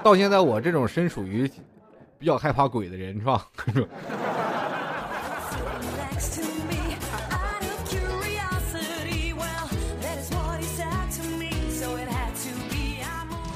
[0.03, 1.49] 到现在我这种身属于
[2.19, 3.47] 比较害怕鬼的人，是吧？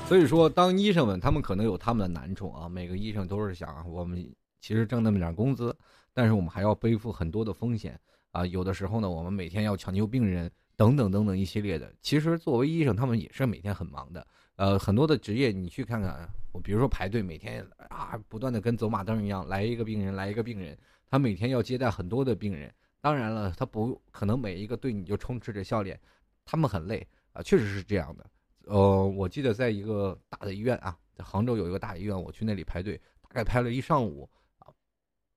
[0.08, 2.70] 所以说，当医生们，他们可能有他们的难处啊。
[2.70, 4.26] 每个医生都是想，我们
[4.62, 5.76] 其实挣那么点工资，
[6.14, 8.00] 但是我们还要背负很多的风险
[8.32, 8.46] 啊。
[8.46, 11.94] 有的时候呢，我们每天要抢救病人，等等等等一系列的。
[12.02, 14.26] 其实作为医生，他们也是每天很忙的。
[14.58, 20.76] 呃，很多的职业，你去看看，我比如说排队，每天啊，不断的跟走马灯一样，来一个病人，来一个病人，
[21.10, 22.74] 他每天要接待很多的病人。
[23.00, 26.00] 当然了，他不可能每一个对你就充斥着笑脸，
[26.44, 28.26] 他们很累啊，确实是这样的。
[28.66, 34.28] 呃，我记得在一个大的医院啊，在杭州有一个大医院，我去那里排队，大概排了一上午，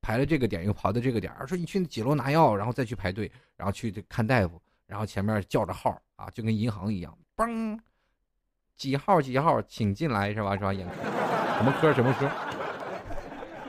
[0.00, 7.78] 排了这个点又跑到这个点说你去几楼拿药，然后再去排队，然后去看大夫，然后前面叫着号啊，就跟银行一样，嘣，
[8.80, 10.72] 几号几号，请进来是吧是吧？
[10.72, 10.94] 眼科
[11.58, 12.26] 什么科什么科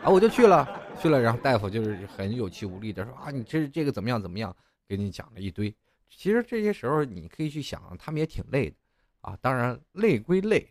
[0.01, 0.65] 啊，我就去了
[0.97, 4.55] 去了，然后大夫就是很有气无力的说啊，你这这个怎么样怎么样，
[4.87, 5.75] 给你讲了一堆。
[6.09, 8.75] 其实这些时候你可以去想，他们也挺累的。
[9.19, 10.65] 啊，当然累归累，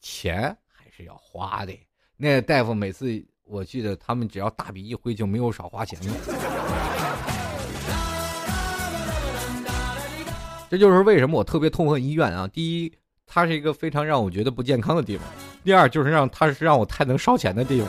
[0.00, 1.76] 钱还是要花的。
[2.16, 6.06] 那大夫每次，我记得他们只要大笔一挥，就没有少花钱的。
[10.70, 12.46] 这就是为什么我特别痛恨医院啊！
[12.46, 12.92] 第一，
[13.32, 15.24] 它是一个非常让我觉得不健康的地方；
[15.62, 17.88] 第二，就是让它是让我太能烧钱的地方。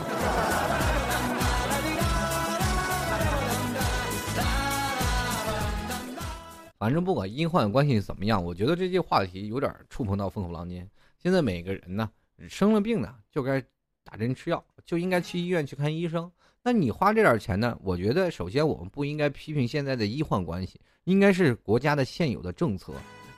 [6.78, 10.88] 反正不管医患关系怎么样，我觉得这些话题有点触碰到风口浪尖。
[11.20, 12.08] 现在每个人呢，
[12.48, 13.60] 生了病呢就该
[14.04, 16.30] 打针吃药，就应该去医院去看医生。
[16.62, 17.76] 那你花这点钱呢？
[17.82, 22.92] 我觉得首先我们不应该批评现在的医患关系，应该是国家的现有的政策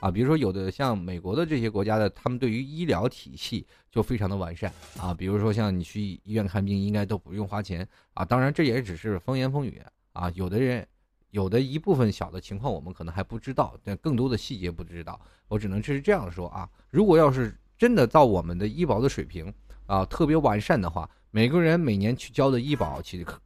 [0.05, 0.11] 啊。
[0.11, 5.13] 比如说有的像美国的这些国家的，他们对于医疗体系就非常的完善啊。
[5.13, 8.23] 比如说像你去医院看病，应该都不用花钱啊。
[8.23, 9.81] 当然这也只是风言风语
[10.13, 10.29] 啊。
[10.35, 10.87] 有的人。
[11.31, 15.19] 有的一部分小的情况，我们可能还不知道，但更多的细节不知道。
[15.49, 16.69] 我只能是这样说啊。
[16.89, 19.53] 如果要是真的到我们的医保的水平
[19.85, 23.37] 啊，特别完善的话，每个人每年去交的医保，其实可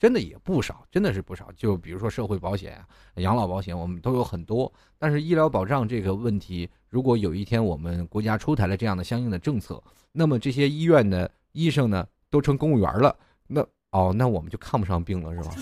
[0.00, 1.48] 真的也不少，真的是不少。
[1.54, 2.82] 就比如说社会保险、
[3.16, 4.72] 养老保险，我们都有很多。
[4.98, 13.14] 但是医疗保障这个问题，如果有一天我们国家出台了这样的相应的政策，那么这些医院的医生呢，都成公务员了，
[13.46, 13.60] 那
[13.90, 15.54] 哦，那我们就看不上病了，是吧？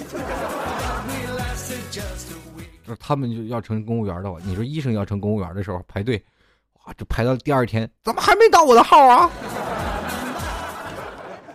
[3.01, 6.25] 他们就要成公务员的话，你说医生要成公务员的时候排队，
[6.85, 9.29] 哇，这排到第二天，怎么还没到我的号啊？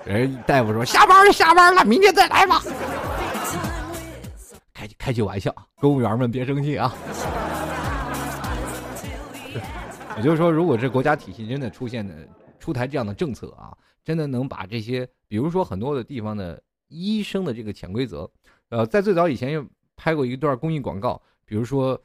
[0.05, 2.61] 人大夫说下班了，下班了，明天再来吧。
[4.73, 6.93] 开开句玩笑，公务员们别生气啊。
[10.17, 12.13] 我就是说，如果这国家体系真的出现的
[12.59, 18.29] 出台这样的政策啊，真的能把这些，比如说很多的地方的医生的这个潜规则，
[18.69, 21.99] 呃，在最早以前又拍过一段公益广告，比如说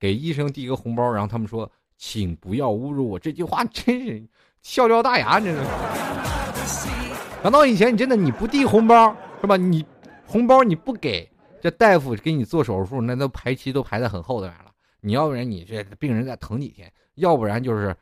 [0.00, 4.26] 给医生递一个红包，然后他们说，请不要侮辱我，这句话真是
[4.62, 5.64] 笑掉大牙，真的。
[7.44, 9.54] 想到以前，你真的你不递红包是吧？
[9.54, 9.84] 你
[10.26, 11.30] 红包你不给，
[11.60, 14.72] 这大夫给你做手术，那都排期都排在很后头了。
[15.02, 16.90] 你要不然你这病人再疼几天。
[17.16, 17.94] 要不然就是，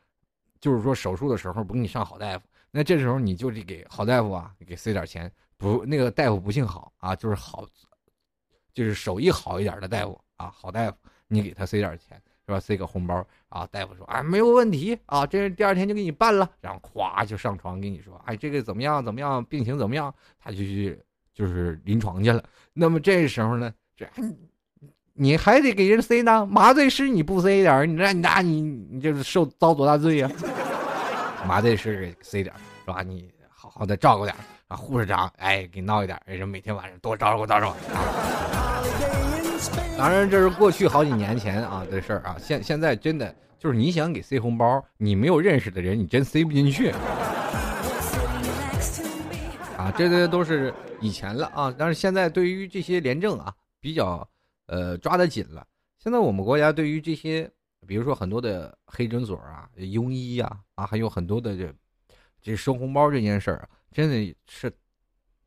[0.60, 5.28] 就是说手术的时候不给你上好大夫，那这时候你就得给好大夫啊，给塞点钱。
[5.56, 7.66] 不，那个大夫不姓好啊，就是好，
[8.72, 12.60] 就是手艺好一点的大夫啊，好大夫，你给他塞点钱是吧？
[12.60, 20.98] 塞个红包啊，大夫说啊没有问题啊，这第二天就给你办了，然后咵就上床跟你说，哎这个怎么样怎么样，病情怎么样，他就去
[21.32, 22.42] 就是临床去了。
[22.72, 24.06] 那么这时候呢，这。
[25.14, 30.30] 你还得给人塞呢，麻醉师你不塞一点，你那那你你就是受遭多大罪呀？
[31.46, 32.54] 麻醉师给塞点
[32.86, 33.02] 是吧？
[33.02, 34.34] 你好好的照顾点
[34.68, 38.71] 啊，护士长哎给闹一点儿，人每天晚上多照顾照顾。
[39.96, 46.90] 当然这是过去好几年前啊的事儿啊，现现在真的就是你想给塞红包，你没有认识的人，你真塞不进去。
[49.76, 54.28] 啊，这些都是以前了啊，但是现在对于这些廉政啊比较。
[54.66, 55.66] 呃，抓得紧了。
[55.98, 57.50] 现在我们国家对于这些，
[57.86, 61.70] 比如说很多的黑诊所啊、庸医啊，啊，还有很多的这
[62.40, 64.72] 这收红包这件事儿，真的是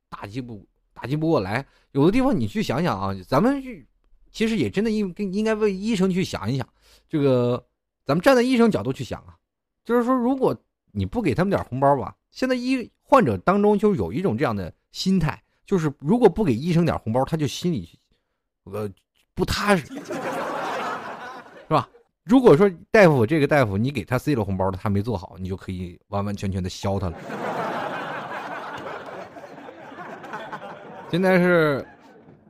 [0.10, 1.66] 打击不打击不过来。
[1.94, 3.88] 有的地方你去想想啊，咱们去
[4.36, 6.68] 其实也真的应应该为医生去想一想。
[7.08, 7.66] 这个
[8.06, 9.34] 咱们站在医生角度去想啊，
[9.86, 10.54] 就是说，如果
[10.92, 17.98] 你不给他们点红包吧，现在医患者当中就有一种这样的心态，就是如果不给医生点红包，他就心里
[18.66, 18.92] 呃。
[19.38, 20.00] 不踏实， 是
[21.68, 21.90] 吧？
[22.24, 27.18] 如果说大夫这个大夫，你给他塞了红包他没做好，你就可以完完全全的削他了。
[31.12, 31.86] 现在是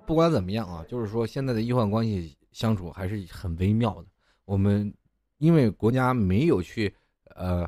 [0.05, 4.05] 不管怎么样啊，就是说现在的医患关系相处还是很微妙的。
[4.45, 4.93] 我们
[5.39, 6.93] 因为国家没有去
[7.35, 7.67] 呃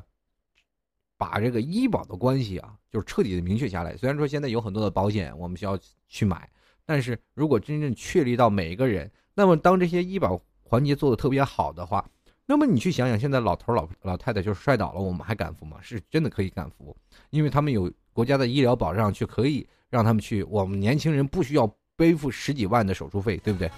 [1.17, 3.97] 把这个医保的关系啊，就是彻底的明确下来。
[3.97, 6.49] 虽然说现在有很多的保险，我们需要去买。
[6.85, 12.07] 但是如果真正确立到每一个人，那么当这些医保环节做的特别好的话，
[12.45, 15.79] 那么你去想想，现在老头老老太太就是摔倒了，我们还敢扶吗？
[15.81, 16.95] 是真的可以敢扶，
[17.29, 20.43] 因为他们有国家的医疗保障，去可以让他们去。
[20.43, 21.67] 我们年轻人不需要
[21.97, 23.69] 背负十几万的手术费，对不对？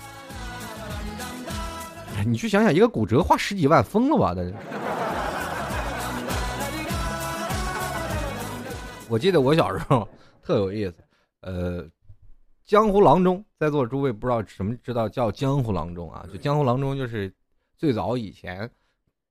[2.28, 4.36] 你去想想，一个骨折花十几万，疯了吧？
[4.36, 4.54] 这。
[9.08, 10.06] 我记得我小时候
[10.44, 10.96] 特有意思，
[11.42, 11.90] 呃。
[12.66, 16.24] 江湖郎中，在座诸位不知道什么知道叫江湖郎中啊？
[16.32, 17.34] 就江湖郎中就是
[17.80, 18.70] 最早以前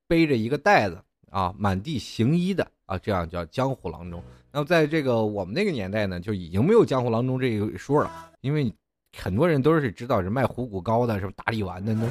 [0.08, 4.20] 背着一个袋子啊，满地行医的啊，这样叫江湖郎中。
[4.50, 8.74] 那么在这个我们那个年代呢，就已经没有江湖郎中这一说了，因为
[9.14, 12.10] 很多人都是知道是卖虎骨膏的，是大力丸的呢。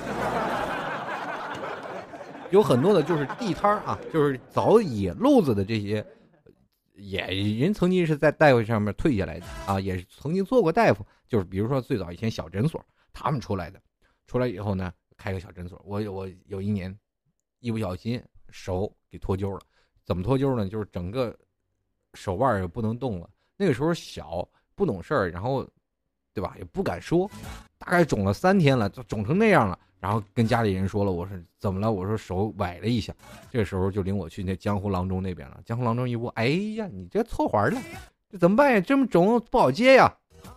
[2.51, 6.05] 有很多的就是地摊儿啊，就是找野路子的这些。
[6.93, 13.81] 也人曾经是在大夫上面退下来的啊，也是曾经做过大夫，就是比如说最早以前小诊所他们出来的，
[14.27, 15.81] 出来以后呢开个小诊所。
[15.85, 16.95] 我我有一年
[17.61, 19.61] 一不小心手给脱臼了，
[20.05, 20.69] 怎么脱臼呢？
[20.69, 21.35] 就是整个
[22.13, 23.27] 手腕也不能动了。
[23.57, 25.67] 那个时候小不懂事儿，然后
[26.37, 27.27] 对吧也不敢说，
[27.79, 29.79] 大概肿了三天了，就肿成那样了。
[29.99, 31.91] 然后跟家里人说了，我说怎么了？
[31.91, 33.11] 我说手崴了一下。
[33.49, 35.59] 这时候就领我去那江湖郎中那边了。
[35.65, 36.45] 江湖郎中一问，哎
[36.75, 37.81] 呀，你这错环了，
[38.29, 38.79] 这怎么办呀？
[38.79, 40.13] 这么肿不好接呀。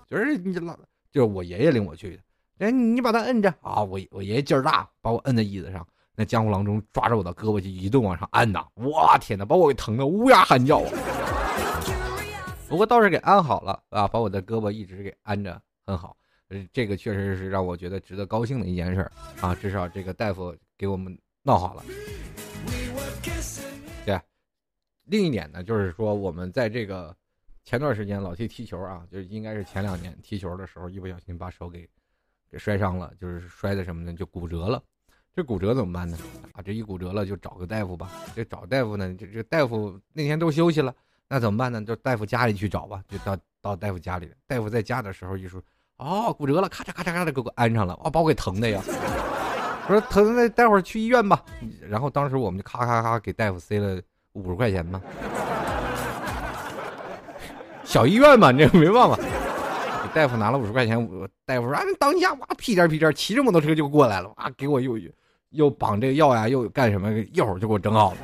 [0.06, 0.76] 就是你老，
[1.10, 2.66] 就是我爷爷领我去的。
[2.66, 3.82] 哎，你把他摁着啊！
[3.82, 5.86] 我我爷爷劲儿大，把我摁在椅子上。
[6.14, 8.62] 那江湖郎中抓着我的胳膊就一顿往上按呐！
[8.74, 10.90] 哇天哪，把我给疼的乌鸦喊叫啊！
[12.68, 16.16] 不过倒是给安好了啊，把我的胳膊一直给安着，很好。
[16.48, 19.08] 呃这个确实是让我觉得值得高兴的一件事
[19.40, 19.54] 啊！
[19.54, 21.84] 至少这个大夫给我们闹好了。
[24.04, 24.20] 对，
[25.04, 27.16] 另一点呢，就是说我们在这个
[27.62, 31.88] 前段时间老去踢球啊，就是应该是前两年踢球的时候，一不小心把手给
[32.50, 34.12] 给摔伤了，就是摔的什么呢？
[34.12, 34.82] 就骨折了。
[35.32, 36.18] 这骨折怎么办呢？
[36.52, 38.10] 啊，这一骨折了就找个大夫吧。
[38.34, 40.92] 这找大夫呢，这这大夫那天都休息了，
[41.28, 41.80] 那怎么办呢？
[41.84, 43.04] 就大夫家里去找吧。
[43.06, 45.60] 就到到大夫家里，大夫在家的时候一说。
[45.98, 48.82] 哦，骨折了，咔嚓咔嚓咔嚓给我安上了，哇，把我给疼的呀！
[49.86, 51.44] 我 说疼，那待会儿去医院吧。
[51.86, 54.00] 然后当时我们就咔咔咔给大夫塞了
[54.32, 54.98] 五十块钱嘛，
[57.84, 59.16] 小医院嘛，这没办法。
[59.16, 64.98] 给大夫拿了五十块钱，我大夫说啊，你等一下，哇，屁颠屁颠骑着摩托车就过来了，哇，给我又
[65.50, 67.12] 又绑这个药呀，又干什么？
[67.12, 68.16] 一会儿就给我整好了。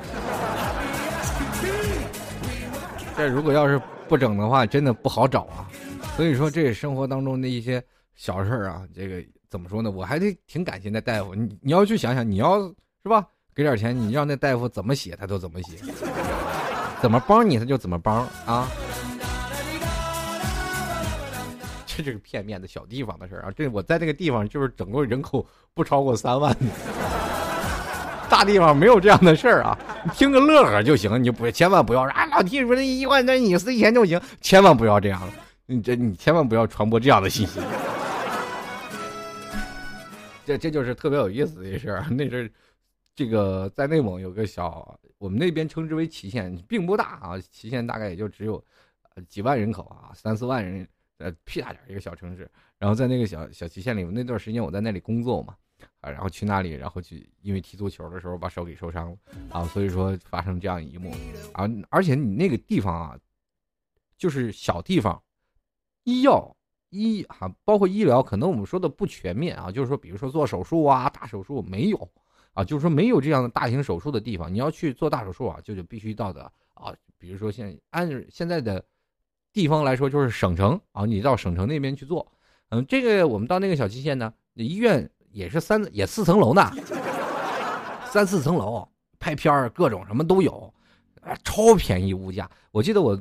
[3.19, 5.69] 这如果要是不整的话，真的不好找啊。
[6.17, 7.83] 所以说，这生活当中的一些
[8.15, 9.91] 小事儿啊，这个怎么说呢？
[9.91, 11.35] 我还得挺感谢那大夫。
[11.35, 12.61] 你你要去想想，你要
[13.03, 15.79] 是吧，给点钱，你让那大夫怎么写，他都怎么写，
[17.01, 18.69] 怎么帮你他就怎么帮啊。
[21.87, 23.51] 这就是片面的小地方的事儿啊！
[23.57, 26.55] 这我在那个地方就是整个人口不超过三万，
[28.29, 29.79] 大地方没有这样的事儿啊！
[30.05, 32.27] 你 听个乐呵就行，你不千万不要啊！
[32.27, 35.23] 老弟说那一万，那你塞钱就行，千万不要这样。
[35.67, 37.61] 你这你千万不要传播这样的信息。
[40.45, 42.05] 这这就是特别有意思的一事儿。
[42.11, 42.51] 那是
[43.15, 47.39] 这个在内蒙有个小，我们那边称之为祁县，并不大啊。
[47.51, 48.63] 祁县大概也就只有
[49.29, 50.87] 几万人口啊，三四万人。
[51.19, 52.47] 呃，屁大点一个小城市，
[52.79, 55.55] 然后在那个小小祁县里，那段时间我在那里工作嘛，
[56.11, 59.17] 然后去那里，然后去，因为踢足球的时候把手给受伤了，
[59.51, 61.13] 啊，所以说发生这样一幕，
[61.53, 63.19] 啊，而且你那个地方啊，
[64.17, 65.23] 就是小地方，
[66.05, 66.57] 医药
[66.91, 72.11] 医啊，包括医疗，可能我们说的不全面啊，就是说，比如说做手术啊，大手术没有，
[72.53, 76.43] 啊，就是说没有这样的大型手术的地方，你要去做大手术啊，就就必须到的
[76.75, 78.85] 啊，比如说现按现在的。
[79.53, 82.31] 地方来说就是省城啊，你到省城那边去做，
[82.69, 86.63] 嗯，这个我们到那个小区县呢，医院也是三也四层楼呢，
[88.07, 90.73] 三四层楼，拍片儿各种什么都有，
[91.45, 92.51] 超便宜物价。
[92.73, 93.21] 我记得我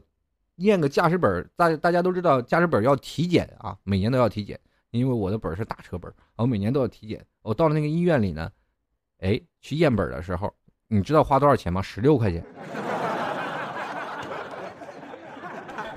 [0.56, 4.58] 验个驾驶本，大大家都知道驾驶本要体检啊，每年都要体检，
[4.92, 7.22] 因为我的本是大车本，我每年都要体检。
[7.42, 8.50] 我到了那个医院里呢，
[9.20, 10.56] 哎，去验本的时候，
[10.88, 11.82] 你知道花多少钱吗？
[11.82, 12.42] 十六块钱。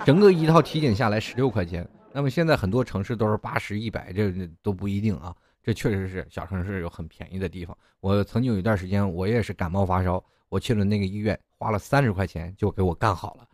[0.04, 4.32] 整个一套体检下来十六块钱，那么现在很多城市都是八十一百，这
[4.64, 5.32] 都不一定啊。
[5.62, 7.76] 这确实是小城市有很便宜的地方。
[8.00, 13.46] 我曾经有一段时间，我也是感冒发烧，我去了那个医院，花了三十块钱就给我干好了。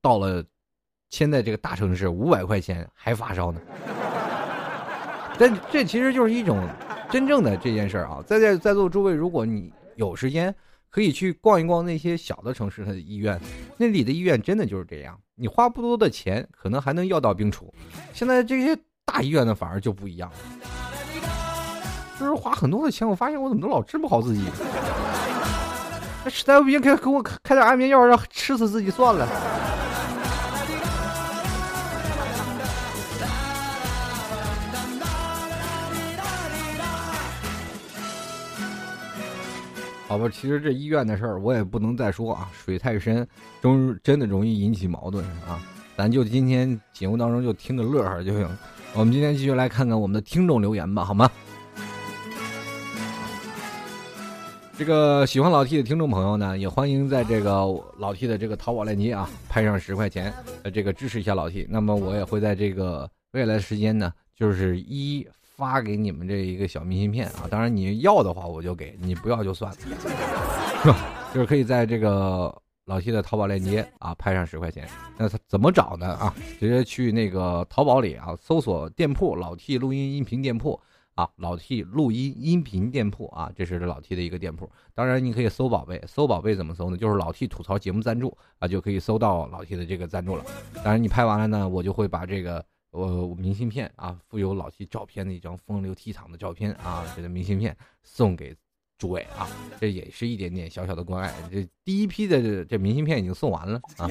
[0.00, 0.44] 到了
[1.10, 3.60] 现在这个大城市，五百块钱还发烧呢。
[5.38, 6.68] 但这其实就是一种
[7.10, 8.22] 真正的这件事儿啊。
[8.26, 10.54] 在在在座诸位，如果你有时间。
[10.90, 13.38] 可以去逛一逛那些小的城市的医院，
[13.76, 17.72] 那里的医院真的就是这样，你花不多的钱，可能还能药到病除。
[18.14, 20.36] 现在这些大医院呢，反而就不一样了，
[22.18, 24.42] 就是花很多的钱，我发现我怎么都老治不好自己。
[26.28, 29.26] 实在不行，给给我开点安眠药，让吃死自己算了。
[40.08, 43.26] 好吧，其实这医院的事儿我也不能再说啊，水太深，
[43.62, 45.60] 终真的容易引起矛盾啊。
[45.96, 48.48] 咱就今天节目当中就听个乐呵就行。
[48.94, 51.30] 我们今天继续来看看我们的听众留言吧，好吗？
[54.78, 61.66] 这个喜欢老 T 的听众朋友呢，也欢迎在这个老 T 的这个淘宝链接啊，拍上十块钱，呃，这个支持一下老 T。
[61.68, 65.26] 那么我也会在这个未来的时间呢，就是一。
[65.56, 70.96] 发给你们这一个小明信片啊，当然你要的话我就给你，不要就算了，
[71.34, 74.88] 就是可以在这个老 T 的淘宝链接啊拍上十块钱。
[75.16, 76.32] 那他怎么找呢啊？
[76.60, 80.80] 直接去那个淘宝里啊搜索店铺老 T 录音音频店铺
[81.18, 84.70] 啊，老 T 录音音频店铺啊，这是老 T 的一个店铺。
[84.94, 86.96] 当然你可以搜宝贝，搜宝贝怎么搜呢？
[86.96, 90.44] 就是老 T 吐槽节目赞助啊，就可以搜到老 T 的这个赞助了。
[90.76, 92.64] 当然你拍完了呢，我就会把这个。
[92.90, 98.56] 我明信片啊，附有老 T 照片的一张风流倜傥的照片啊，这个明信片送给
[98.96, 99.46] 诸位啊，
[99.78, 101.34] 这也是一点点小小的关爱。
[101.50, 104.08] 这第一批的这明信片已经送完了啊，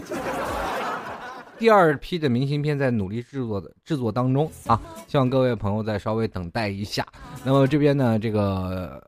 [1.59, 7.05] 第二批的明信片在努力制作的制作当中啊，希望各位朋友再稍微等待一下。
[7.43, 9.05] 那么这边呢，这个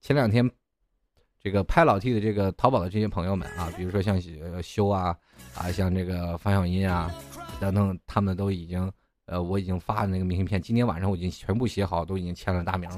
[0.00, 0.48] 前两天
[1.42, 4.20] 这个拍老 T 的这个淘宝的这些朋友们啊，比如说像
[4.62, 5.16] 修啊
[5.54, 7.10] 啊，像这个方小音啊。
[7.60, 8.90] 等等，他们都已经，
[9.26, 12.96] 呃，我已经发的那个明信片，今天晚上我已经全部写好，都已经签了大名了。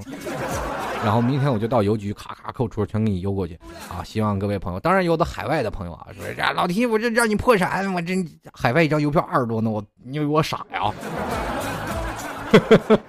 [1.05, 3.59] 然后明天我就到邮局，咔咔扣除，全给你邮过去。
[3.91, 8.15] 啊，希望各位朋友，当然有的海外的朋友啊，说这老提我这让你破产，我这
[8.53, 10.93] 海外一张邮票二十多呢，我你以为我傻呀？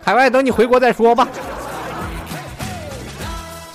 [0.00, 1.28] 海外等你回国再说吧。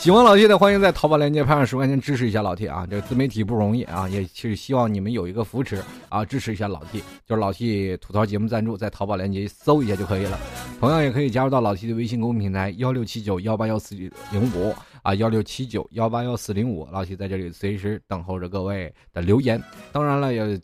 [0.08, 2.88] 喜欢老 T 的，欢迎在淘宝链接拍上十块钱支持一下老 T 啊！
[2.89, 10.39] 这个自媒体不容易啊，也是希望你们有一个扶持啊，支持一下老 T，就是老 T 吐槽节目赞助，在淘宝链接搜一下就可以了。
[10.80, 13.95] 同样也可以加入到老 T 的微信公众平台幺六七九幺八幺四
[14.32, 19.62] 零五啊，幺六七九幺八幺四零五，老 T 在这里随时等候着各位的留言。
[19.91, 20.58] 当然了，也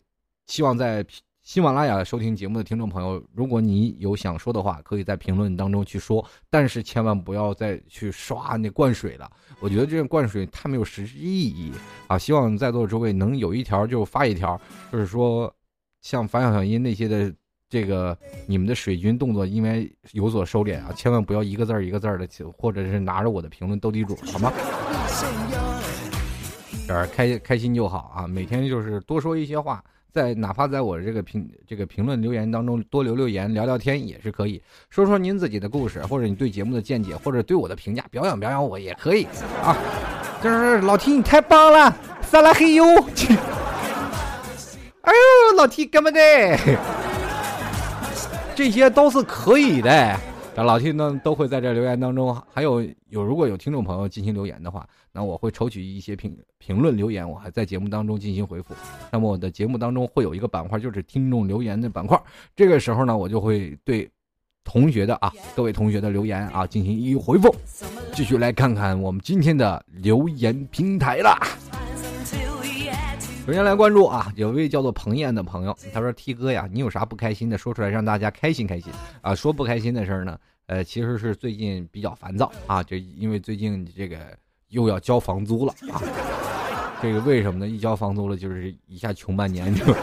[0.46, 1.04] 希望在
[1.44, 9.30] 喜马拉雅收听节目的听众朋友，如果你有想说的话，可以在评论当中去说，但是千万不要再去刷那灌水了。
[9.60, 11.70] 我觉得这个灌水太没有实质意义
[12.06, 12.16] 啊！
[12.16, 14.58] 希望在座的诸位能有一条就发一条，
[14.90, 15.54] 就是说
[16.00, 17.30] 像樊小小音那些的
[17.68, 18.16] 这个
[18.46, 20.94] 你们的水军动作，应该有所收敛啊！
[20.96, 22.26] 千万不要一个字儿一个字儿的，
[22.56, 24.50] 或者是拿着我的评论斗地主，好吗？
[26.88, 28.26] 这儿开开心就好啊！
[28.26, 29.84] 每天就是多说一些话。
[30.14, 34.62] 在哪怕在我这个评这个评论留言当中多留留言聊聊天也是可以。
[34.88, 39.26] 说说您自己的故事或者你对节目的见解或者对我的评价表扬表扬我也可以
[39.60, 39.76] 啊，
[40.40, 42.84] 就是老 T 你太棒了，撒拉嘿哟，
[45.02, 46.56] 哎呦老 T 干嘛的，
[48.54, 50.16] 这些都是可以的。
[50.54, 58.72] 这老 T 呢都会在这留言当中，还有有如果有听众朋友进行留言的话，那我会抽取一些评评论留言，我还在节目当中进行回复。
[59.10, 62.16] 那么我的节目当中会有一个板块，就是听众留言的板块。
[62.54, 64.08] 这个时候呢，我就会对
[64.62, 67.52] 同学的啊各位同学的留言啊进行一一回复。
[68.12, 71.36] 继续来看看我们今天的留言平台啦。
[73.46, 78.90] 首先来关注啊，有位叫做彭燕的朋友，他说：“T 哥呀，你有啥不开心的，说出来让大家开心开心
[79.20, 84.16] 啊。”说不开心的事儿呢，呃，其实是最近比较烦躁啊，就因为最近这个
[84.70, 86.00] 又要交房租了啊。
[87.02, 87.68] 这个为什么呢？
[87.68, 89.94] 一交房租了，就是一下穷半年就。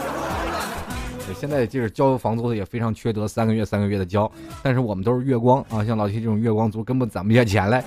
[1.33, 4.31] 现在就是交房租的也非常缺德，三个月三个月的交，
[4.61, 7.83] 但是我们都是月光啊，像老 T 这种月光族根本攒不下钱来。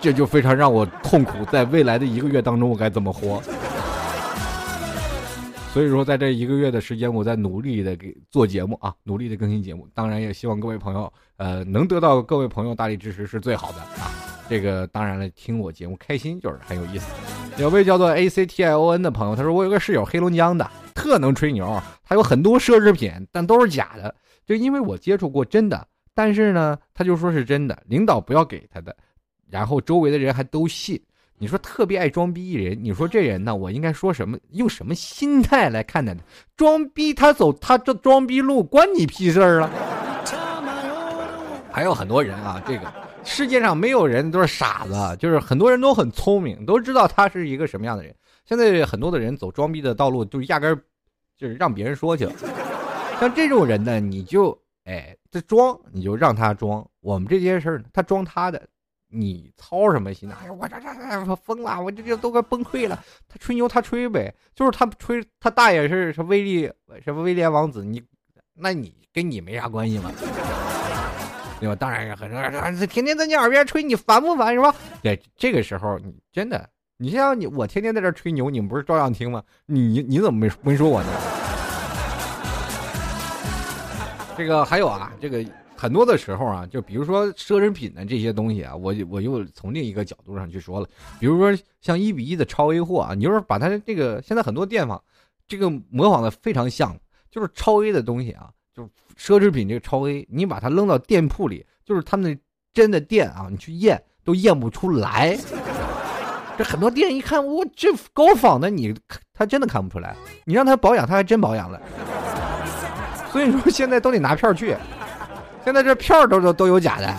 [0.00, 3.42] 这就非常让我痛苦，在未来的一个月当中，我该怎么活？
[5.72, 9.86] 所以说，在这一个月的时间，我在努力的给做节目啊，努力的更新节目。
[9.94, 14.10] 当然，也希望各位朋友，呃，能得到各位朋友大力支持是最好的啊。
[14.48, 17.12] 这个当然了，听我节目开心就是很有意思。
[17.58, 24.14] 有位叫做 A C T I O N 的朋友，他说我有个室友黑龙江的，特能吹牛，他有很多奢侈品，但都是假的。
[24.46, 28.96] 就因为我接触过真的，但是呢，他就说是真的，领导不要给他的。
[29.50, 31.00] 然后周围的人还都信，
[31.38, 34.38] 你说特别爱装逼一人，你说这人呢，我应该说什么？
[34.50, 36.20] 用什么心态来看待他？
[36.56, 39.70] 装逼他走他这装逼路，关你屁事儿了？
[41.70, 42.92] 还有很多人啊，这个
[43.24, 48.14] 世界上没有人都是傻子，就是很多人都很聪明，都知道他是一个什么样的人。
[48.44, 50.78] 现在很多的人走装逼的道路，就压根儿
[51.36, 52.28] 就是让别人说去。
[53.20, 56.84] 像这种人呢，你就哎这装，你就让他装。
[57.00, 58.60] 我们这件事儿，他装他的。
[59.10, 60.36] 你操什么心呢？
[60.42, 63.02] 哎呀，我这这这疯了，我这就都快崩溃了。
[63.26, 66.70] 他吹牛，他吹呗，就是他吹，他大爷是什么威力，
[67.02, 68.02] 什么威廉王子，你，
[68.54, 70.12] 那你跟你没啥关系吗？
[71.58, 71.74] 对吧？
[71.74, 74.74] 当然是很正天天在你耳边吹，你烦不烦是吧？
[75.02, 79.42] 对，这个时候你真的，你像你我天天在这吹牛，你们不是照样听吗？
[79.66, 81.08] 你你怎么没没说我呢？
[84.36, 85.42] 这个还有啊，这个。
[85.80, 90.88] 很多的时候啊，就比如说奢侈品的这些东西啊，我我又从另一个角度上去说了，
[91.20, 95.00] 比如说像一比一的超 A 货啊，你就是把它这个现在很多店方，
[95.46, 96.98] 这个模仿的非常像，
[97.30, 102.36] 就是超 A 的东西啊，就是奢侈品这个超 A，你把它扔到店铺里，就是他们
[102.74, 105.38] 真的店啊，你去验都验不出来。
[106.58, 108.92] 这很多店一看，我这高仿的，你
[109.32, 111.80] 他真的看不出来，你让他保养，他还真保养了。
[113.30, 114.74] 所以说现在都得拿票去。
[115.68, 117.14] 现在这票都都都有假的，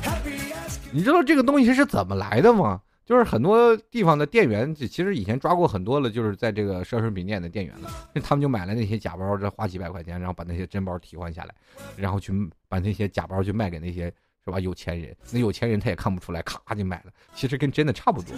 [0.90, 2.80] 你知道这个东西是怎么来的吗？
[3.04, 7.90] 就是很多地方的店员，其实以前抓过很多了，就是在这个奢侈品店的店员了，
[8.24, 11.54] 他们就买了那些假包，这花几百块钱，然后把那些真包替换下来，
[11.96, 12.32] 然后去
[12.66, 14.10] 把那些假包去卖给那些
[14.42, 18.34] 是吧有钱人，那有钱人他也看不出来，咔就买了，其实跟真的差不多，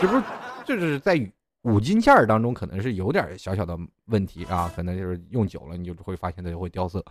[0.00, 0.22] 这不是
[0.64, 1.30] 就是在。
[1.62, 7.04] 五金件儿当中可能是有点小小的问题啊，可能就是用久了你就会发现它就会掉色。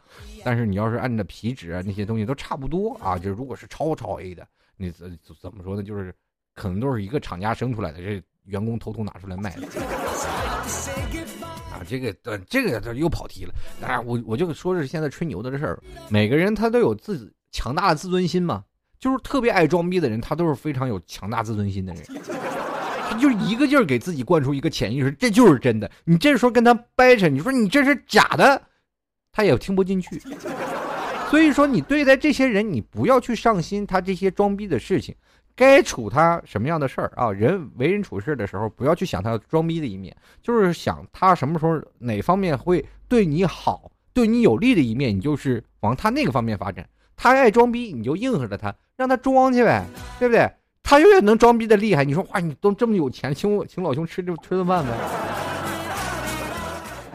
[0.43, 5.84] 但是你要是按照皮质啊那些东西都差不多啊，就如果是超超 A 的，你怎怎么说呢？
[5.84, 6.12] 就是
[6.56, 9.68] 可能都是一个厂家生出来的，这员工偷偷拿出来卖的。
[11.72, 13.54] 啊，这个呃这个又跑题了。
[13.80, 15.80] 当然我我就说是现在吹牛的这事儿，
[16.10, 18.64] 每个人他都有自己强大的自尊心嘛，
[18.97, 22.04] 就是特别爱装逼的人，他都是非常有强大自尊心的人。
[23.10, 25.89] 他就一个劲儿给自己灌输一个潜意识，这就是真的。
[26.05, 28.62] 你这时候跟他掰扯，你说你这是假的，
[29.32, 30.22] 他也听不进去。
[31.30, 35.16] 所以说，你对待这些人，你不要去上心他这些装逼的事情，
[35.55, 37.32] 该处他什么样的事儿啊？
[37.32, 46.88] 人为人处事的时候，不要去想他装逼的一面，就是想他什么时候哪方面会对你好、对你有利的一面，你就是往他那个方面发展。
[47.16, 49.86] 他爱装逼，你就应和着他，让他装去呗，
[50.18, 50.49] 对不对？
[50.84, 54.91] 他永远能装逼的厉害，你说哇，你都这么有钱，请我请老兄吃这吃顿饭呗。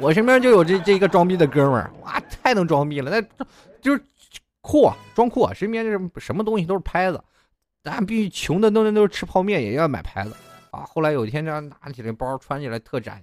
[0.01, 3.47] 我身边就有这这一个装逼的哥们儿，哇，太能装逼了，那
[3.81, 4.03] 就是
[4.61, 7.23] 酷，装酷，身边这什么东西都是拍子，
[7.83, 10.35] 咱必须穷的都都是吃泡面也要买牌子
[10.71, 10.81] 啊。
[10.81, 13.23] 后来有一天这样拿起来包穿起来特展，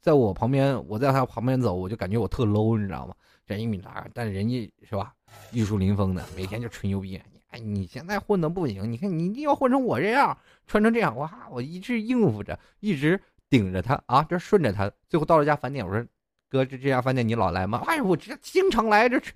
[0.00, 3.14] 在我旁边，我在他旁边走，我就感觉我特 low，你知道吗？
[3.44, 5.12] 这一米八，但人家是吧，
[5.52, 7.20] 玉树临风的，每天就吹牛逼。
[7.48, 10.36] 哎，你现在混的不行，你看你一定要混成我这样，
[10.66, 13.20] 穿成这样，哇，我一直应付着，一直。
[13.48, 16.04] 顶着他啊，这顺着他，最后到了家饭店，我说
[16.50, 19.32] ：“哥，这这家饭店你老来吗？”哎，我这经常来，这吃，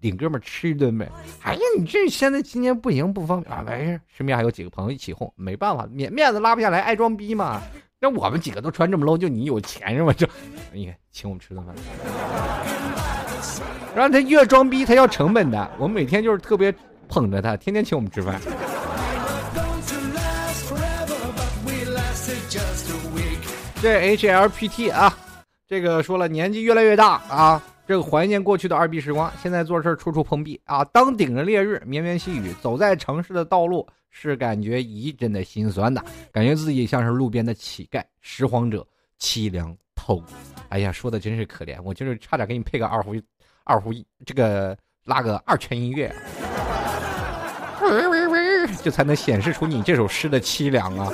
[0.00, 1.06] 领哥们吃一顿呗。
[1.42, 3.62] 哎呀，你这现在今天不行，不方便啊。
[3.62, 7.60] 没事，身边还有几个朋友一起哄，没办法，面面子拉不下来，爱装逼嘛。
[8.00, 10.10] 那我们几个都穿这么 low，就你有钱是吗？
[10.14, 10.26] 就
[10.72, 11.74] 你看，请我们吃顿饭。
[13.94, 15.70] 然后他越装逼，他要成本的。
[15.78, 16.74] 我们每天就是特别
[17.10, 18.40] 捧着他，天天请我们吃饭。
[23.82, 25.18] 这 H L P T 啊，
[25.66, 30.84] 这个说了，年纪越来越大啊，这个怀念过去的二逼时光，现在做事处处碰壁啊。
[30.84, 38.86] 当顶着烈日，绵绵细雨，走在城市的道路，是感觉一阵的心酸的，感觉自己像是路边的乞丐、拾荒者，
[39.18, 40.22] 凄凉透。
[40.68, 43.14] 哎呀，说的真是可怜，我就是差点给你配个二胡，
[43.64, 43.92] 二胡
[44.26, 46.14] 这个拉个二泉音乐，
[48.82, 51.12] 这才能显示出你这首诗的凄凉啊。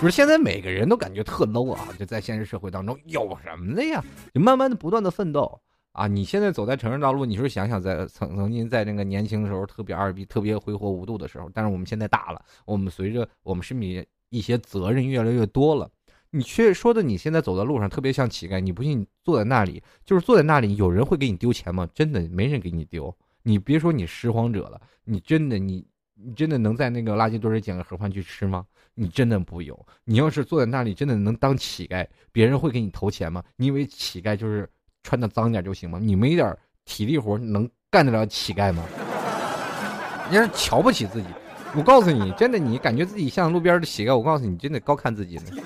[0.00, 1.88] 不是现在每个人都感觉特 low 啊！
[1.98, 4.02] 就在现实社会当中有什么的呀？
[4.32, 5.60] 就慢慢的不断的奋斗
[5.92, 6.06] 啊！
[6.06, 15.90] 你现在走在城市道路，你说想想在曾曾经在那个年轻的时候特别二逼、特别挥霍无度的时候，但是我们现在大了，我们随着我们身边一些责任越来越多了，
[16.30, 21.86] 你却说的你现在走在路上特别像乞丐，你不信你坐在那里，就是坐在那里，有人会给你丢钱吗？
[21.94, 23.14] 真的没人给你丢。
[23.42, 28.64] 你别说你拾荒者了，你真的你你真的能在那个垃圾堆里捡个盒饭去吃吗？
[28.94, 29.86] 你真的不有？
[30.04, 33.42] 你要是坐在那里，真的能当乞丐，别人会给你投钱吗？
[33.56, 34.68] 你以为乞丐就是
[35.02, 35.98] 穿的脏点就行吗？
[36.00, 38.84] 你没点体力活能干得了乞丐吗？
[40.30, 41.28] 你是瞧不起自己？
[41.74, 45.44] 我告诉你，真的，你感觉自己像路边的乞丐，我告诉你，真的高看自己呢。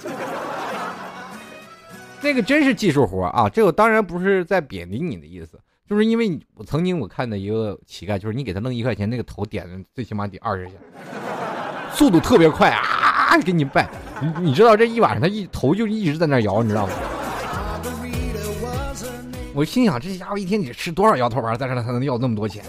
[2.23, 3.49] 那个真是技术活啊！
[3.51, 10.73] 这个当然不是在贬低你的意思，就是因为我曾经我看的一个乞丐，就是你给他弄一块钱，那个头点的最起码得二十下，
[11.93, 13.39] 速度特别快啊！
[13.45, 13.91] 给你拜，
[14.23, 16.93] 你你知道这一晚上他一头就一直在那摇，你知道吗？
[19.53, 22.65] 我心想这家伙一天得吃多少摇头丸，在这才能要那么多钱？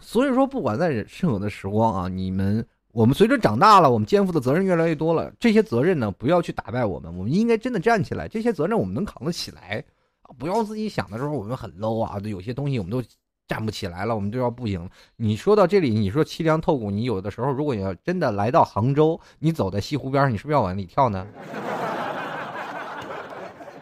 [0.00, 2.66] 所以说，不管在任何的时光啊，你们
[2.98, 9.84] 我们随着长大了，我们肩负的责任越来越多了，这些责任呢，不要去打败我们，我们应该真的站起来，这些责任我们能扛得起来
[10.22, 10.34] 啊！
[10.36, 13.00] 不要自己想的时候我们很 low 啊，有些东西我们都。
[13.46, 14.86] 站不起来了，我们就要不行。
[15.16, 21.26] 你说到这里，你说凄凉透骨，你有的时候如果你要真的来到杭州，你走在西湖边上，你是不是要往里跳呢？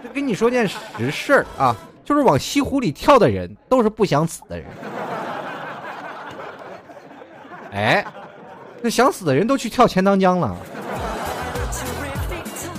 [0.05, 4.69] 就跟你说件实事儿啊，就是往西湖里跳的人都是不想死的人。
[7.73, 8.07] 哎，
[8.83, 10.57] 那想死的人都去跳钱塘江了，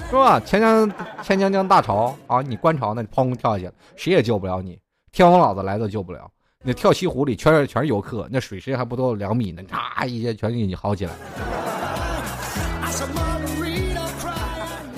[0.09, 0.39] 是吧？
[0.39, 0.91] 钱江
[1.21, 4.79] 钱江江大潮啊，你观潮那砰跳下去了，谁也救不了你，
[5.11, 6.29] 天王老子来都救不了。
[6.63, 11.11] 那跳西湖里全是全是游客，那水深还不到两米呢，嚓一下全给你薅起来。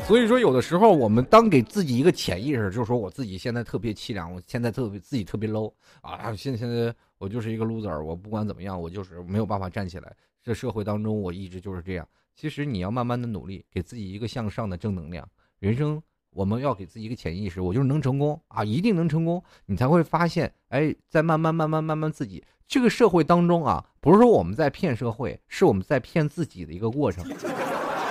[0.08, 5.72] 所以说，有的时候我们当给自己一个潜意识，就是说我自己现在特别凄凉，我现在特别自己特别 low
[6.02, 10.12] 啊，现在现在我就是一个 loser，我不管怎么样，我就是没有办法站起来。
[10.50, 12.08] 这社会当中，我一直就是这样。
[12.36, 15.30] 其实你要慢慢的努力，给自己一个向上的正能量，
[15.60, 16.02] 人生。
[16.32, 27.24] 我们要给自己一个潜意识，我就是能成功啊，一定能成功，你才会发现，哎，在慢慢慢慢慢慢自己这个社会当中啊，不是说我们在骗社会，是我们在骗自己的一个过程。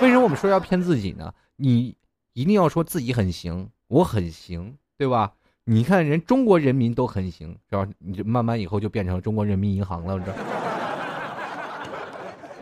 [0.01, 1.33] 为什么我们说要骗自己呢？
[1.57, 1.93] 你
[2.31, 5.33] 一定要说自己很行，我很行，对吧？
[5.65, 7.85] 你看人中国人民都很行，是吧？
[7.99, 10.33] 你就慢慢以后就变成中国人民银行了，这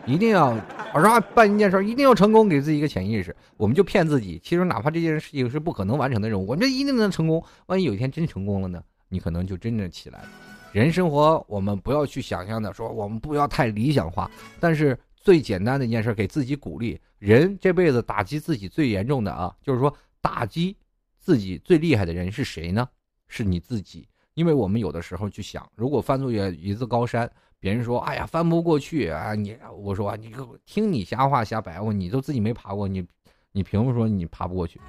[0.08, 0.56] 一定要。
[0.94, 4.40] 我说办一件事一定要成功，给自己一个潜意识，我们就骗自己。
[4.42, 7.44] 其实哪怕这件事情是不可能完成的任务，我们这一定能成功。
[7.66, 8.82] 万一有一天真成功了呢？
[9.10, 10.28] 你可能就真正起来了。
[10.72, 14.30] 人生活，我们不要去想象的说，我们不要太理想化。
[14.58, 16.98] 但是最简单的一件事，给自己鼓励。
[17.18, 20.74] 人这辈子打击自己最严重的啊，就是说打击
[21.18, 22.88] 自己最厉害的人是谁呢？
[23.28, 24.08] 是你自己。
[24.32, 27.30] 因为我们有的时候去想，如果翻越一座高山。
[27.60, 30.32] 别人说：“哎呀，翻不过去啊！”你我说：“你
[30.64, 33.06] 听你瞎话瞎白话，你都自己没爬过，你
[33.52, 34.80] 你凭什么说你爬不过去？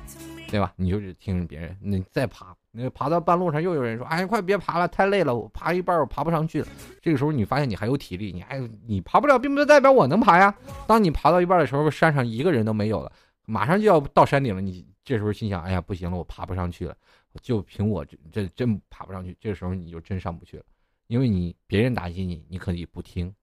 [0.50, 0.74] 对吧？
[0.76, 6.68] 你就是听别人，你再爬，那爬到半路上又有人说：‘哎，快别爬了，太累了，我爬一半我爬不上去了。’
[7.02, 10.54] 这个时候你发现你还有体力，你还你爬不了，并不代表我能爬呀。
[10.88, 13.12] 当你爬到一半的时候，山上一个人都没有了，
[13.46, 16.96] 马上就要到山顶了，你这时候心想，哎呀，不行了，我爬不上去了，
[17.42, 19.36] 就凭我这这真爬不上去。
[19.40, 20.64] 这时候你就真上不去了，
[21.10, 23.34] 因为你别人打击你，你可以不听，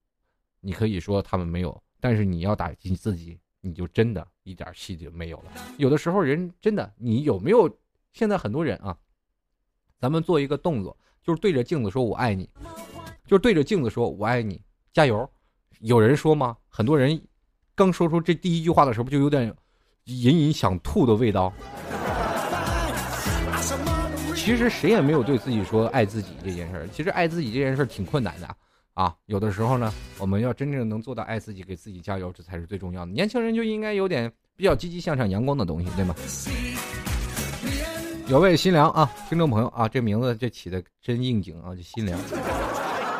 [0.61, 5.51] 你可以说他们没有，但是你要打击你自己，你就真的一点气就没有了。
[5.77, 7.69] 有的时候人真的，你有没有？
[8.13, 8.97] 现在很多人啊，
[9.99, 12.49] 咱们做一个动作，就是对着镜子说我爱你，
[13.25, 14.61] 就是对着镜子说我爱你，
[14.93, 15.29] 加油。
[15.81, 16.57] 有人说吗？
[16.69, 17.21] 很多人
[17.75, 19.53] 刚说出这第一句话的时候，不就有点
[20.05, 21.53] 隐隐想吐的味道？
[24.47, 26.87] 其实谁也没有对自己说爱自己这件事儿。
[26.87, 28.47] 其实爱自己这件事儿挺困难的
[28.93, 29.13] 啊。
[29.25, 33.11] 有的时候呢，我们要真正能做到爱自己，给自己加油，这才是最重要的。
[33.11, 36.15] 年轻人就应该有点比较积极向上、阳光的东西，对吗？
[38.27, 42.17] 有位新娘啊，听众朋友啊，这名字这起的真应景啊，这新娘。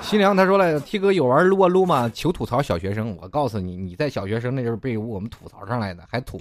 [0.02, 2.10] 新娘他说了，T 哥有玩撸啊撸吗？
[2.14, 3.14] 求吐槽小学生。
[3.22, 6.40] 我告诉你，你在小学生那就是被我们吐槽上来的，还吐。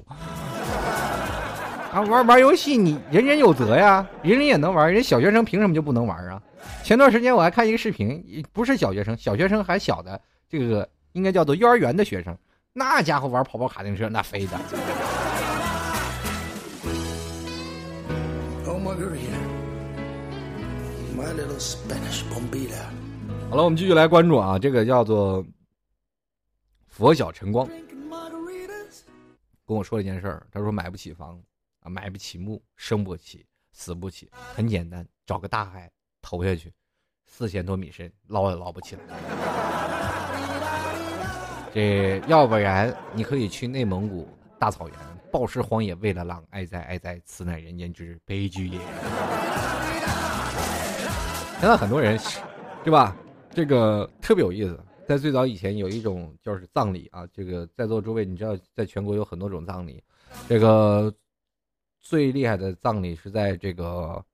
[1.92, 6.42] 啊，玩玩游戏，你人人有责呀，人人也能玩，人小学生凭什么就不能玩啊？
[6.82, 12.36] 前段时间我还看一个视频，不是小学生，小学生还小的，这个应该叫做幼儿园的学生，
[12.72, 14.58] 那家伙玩跑跑卡丁车那飞的。
[23.48, 25.44] 好了，我们继续来关注啊，这个叫做
[26.88, 27.66] 佛晓晨光，
[29.66, 31.40] 跟我说了一件事儿，他说买不起房
[31.88, 36.72] 买不起墓，生不起，死不起，很简单，找个大海投下去，
[37.26, 39.02] 四千多米深，捞也捞不起来。
[41.72, 44.28] 这要不然你可以去内蒙古
[44.58, 44.98] 大草原，
[45.30, 48.78] 暴尸荒野为了狼，哀哉哀哉，此乃人间之悲剧也。
[51.58, 52.18] 现在很多人，
[52.84, 53.16] 对吧？
[53.50, 60.02] 这个特别有意思，在最早以前有一种就是葬礼啊，这个在座诸位你知道，在全国有很多种葬礼，
[60.48, 61.12] 这个
[62.08, 64.24] 最厉害的葬礼是在这个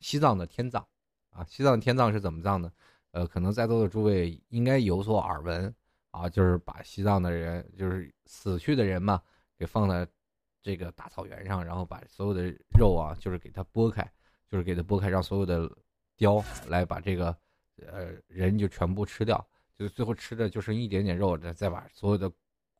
[0.00, 0.86] 西藏的天葬
[1.30, 2.70] 啊，西藏天葬是怎么葬的？
[3.12, 5.74] 呃，可能在座的诸位应该有所耳闻
[6.10, 9.22] 啊，就是把西藏的人，就是死去的人嘛，
[9.56, 10.06] 给放在
[10.60, 14.06] 这个大草原上，然后把所有的肉啊，就是给它剥开，
[14.50, 15.70] 就是给它剥开，让所有的
[16.16, 17.34] 雕来把这个。
[17.88, 19.44] 呃，人就全部吃掉，
[19.76, 22.30] 就最后吃的就剩一点点肉，再再把所有的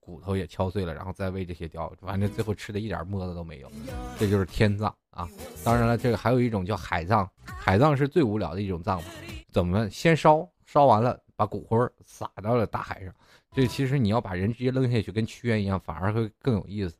[0.05, 3.71] 骨头也敲碎了，然后再喂这些雕，反正最后吃的一点沫子都没有。
[4.19, 5.29] 这就是天葬啊！
[5.65, 9.11] 当然了，这个还有一种叫海葬，海葬是最无聊的一种葬法。
[9.51, 10.47] 怎么先烧？
[10.67, 13.15] 烧完了把骨灰撒到了大海上。
[13.53, 16.97] 这其实你要把人直接扔下去，跟屈原一样，反而会更有意思，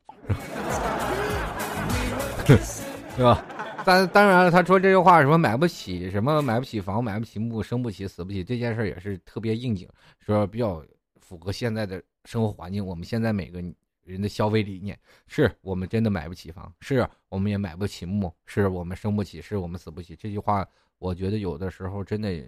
[3.17, 3.45] 对吧？
[3.85, 9.87] 但当然了，他说这句话什么买不起，什么买不起房，买不起墓，生不起，死不起，这件事也是特别应景，
[10.19, 10.81] 说比较
[11.25, 12.85] 符合现在的生活环境。
[12.85, 13.61] 我们现在每个
[14.03, 14.97] 人的消费理念，
[15.27, 20.15] 是我们真的买不起房，是我们也买不起墓，是我们生不起，是我们死不起。
[20.15, 20.67] 这句话，
[20.99, 22.47] 我觉得有的时候真的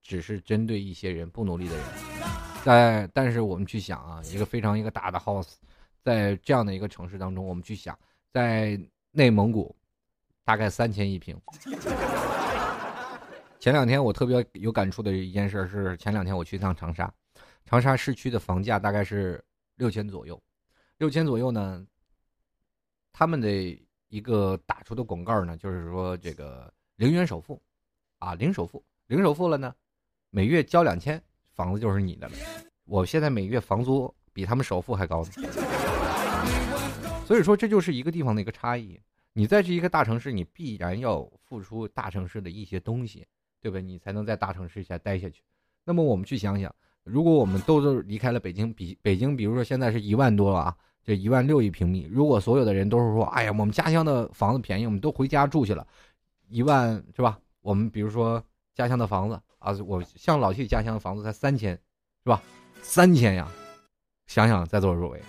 [0.00, 1.84] 只是针对一些人不努力的人。
[2.64, 5.54] 在但是我们去想啊，一个非常一个大的 house，
[6.02, 7.98] 在这样的一个城市当中，我们去想，
[8.32, 9.74] 在内蒙古。
[10.44, 11.40] 大概三千一平。
[13.60, 17.14] 前两天我特别有感触的一件事是，前两天我去一趟长沙，
[17.64, 19.42] 长沙市区的房价大概是
[19.76, 20.40] 六千左右，
[20.98, 21.86] 六千左右呢。
[23.14, 27.60] 他们的一个打出的广告呢，就是说这个零元首付，
[28.18, 29.74] 啊，零首付，零首付了呢，
[30.30, 32.34] 每月交两千，房子就是你的了。
[32.84, 35.30] 我现在每月房租比他们首付还高呢，
[37.26, 38.98] 所以说这就是一个地方的一个差异。
[39.34, 43.26] 你在这一个大城市，你必然要付出大城市的一些东西，
[43.60, 43.78] 对吧？
[43.78, 45.42] 你才能在大城市下待下去。
[45.84, 46.74] 那么我们去想想，
[47.04, 50.74] 如果我们都都离开了北京，比北京，比如说现在是一万多了啊，
[51.04, 52.08] 这一万六一平米。
[52.10, 55.86] 如果所有的人都是说，哎呀，我们家乡的房子便宜，我们都回家住去了，
[56.48, 57.38] 一万是吧？
[57.60, 58.42] 我们比如说
[58.74, 61.72] 家乡的房子啊，我像老谢家乡的房子才三千，
[62.24, 62.42] 是吧？
[62.82, 63.48] 三千呀，
[64.26, 65.20] 想想在座诸位，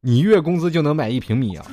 [0.00, 1.66] 你月工资就能买一平米啊。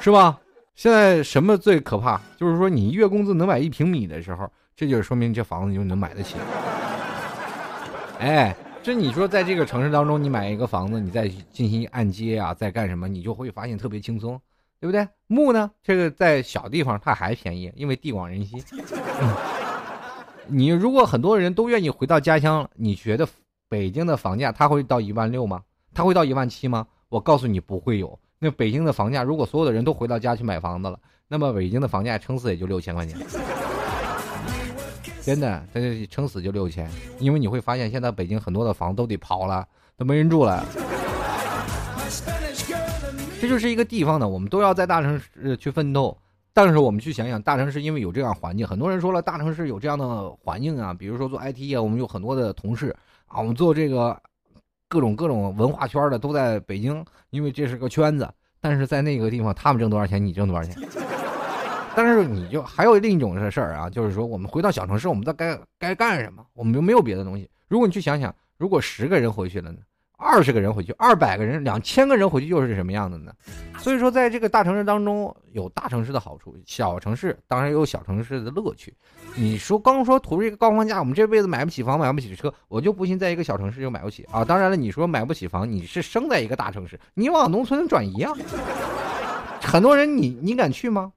[0.00, 0.38] 是吧？
[0.74, 2.20] 现在什么最可怕？
[2.36, 6.36] 就是说你月工资能买一平米的时候，这就说明这房子就能买得起。
[8.18, 14.40] 哎，这你说在这个城市当中，你买一个房子，你再进行按揭啊，再干什么，你就会发现特别轻松，
[14.80, 15.06] 对不对？
[15.26, 18.62] 木呢，这个在小地方它还便宜，因为地广人稀。
[20.46, 23.26] 你如果很多人都愿意回到家乡，你觉得
[23.68, 25.62] 北京的房价它会到一万六吗？
[25.92, 26.86] 它会到一万七吗？
[27.08, 28.18] 我告诉你，不会有。
[28.38, 30.98] 那北京的房价，如果所有的人都回到家去买房子了，
[31.28, 33.18] 那么北京的房价撑死也就六千块钱，
[35.24, 36.88] 真的，它就撑死就六千。
[37.18, 39.66] 因为你会发现，现在北京很多的房都得刨了，
[39.96, 40.64] 都没人住了。
[43.40, 46.16] 这就是一个地方呢，我们都要在大城市去奋斗。
[46.52, 52.94] 但是我们去想想，大城市因为有这样环境，很多人说了，大城市有这样的环境啊，比如说做 IT 啊，我们有很多的同事
[53.26, 54.16] 啊，我们做这个
[54.88, 58.28] 各种各种文化圈的都在北京，因为这是个圈子。
[58.60, 60.74] 但是在那个地方，他们挣多少钱，你挣多少钱？
[61.96, 66.44] 但是你就还有另一种的事儿啊，就是说我们回到小城市，我们在该该干什么？
[66.52, 67.48] 我们又没有别的东西。
[67.68, 69.78] 如果你去想想，如果十个人回去了呢？
[70.16, 73.32] 二十个人回去，二百个人，两千个人回去又是什么样的呢？
[73.78, 78.94] 所以说，在这个大城市当中，有大城市的好处，小城市当然有小城市的乐趣。
[79.34, 84.44] 你说刚说图这个高房价，我们这辈子买不起房，买不起车，我就不信在一个小城市就买不起啊！
[84.44, 88.32] 当然了，你说买不起房，你是生在一个大城市，你往农村转移啊？
[89.60, 91.12] 很多人，你你敢去吗？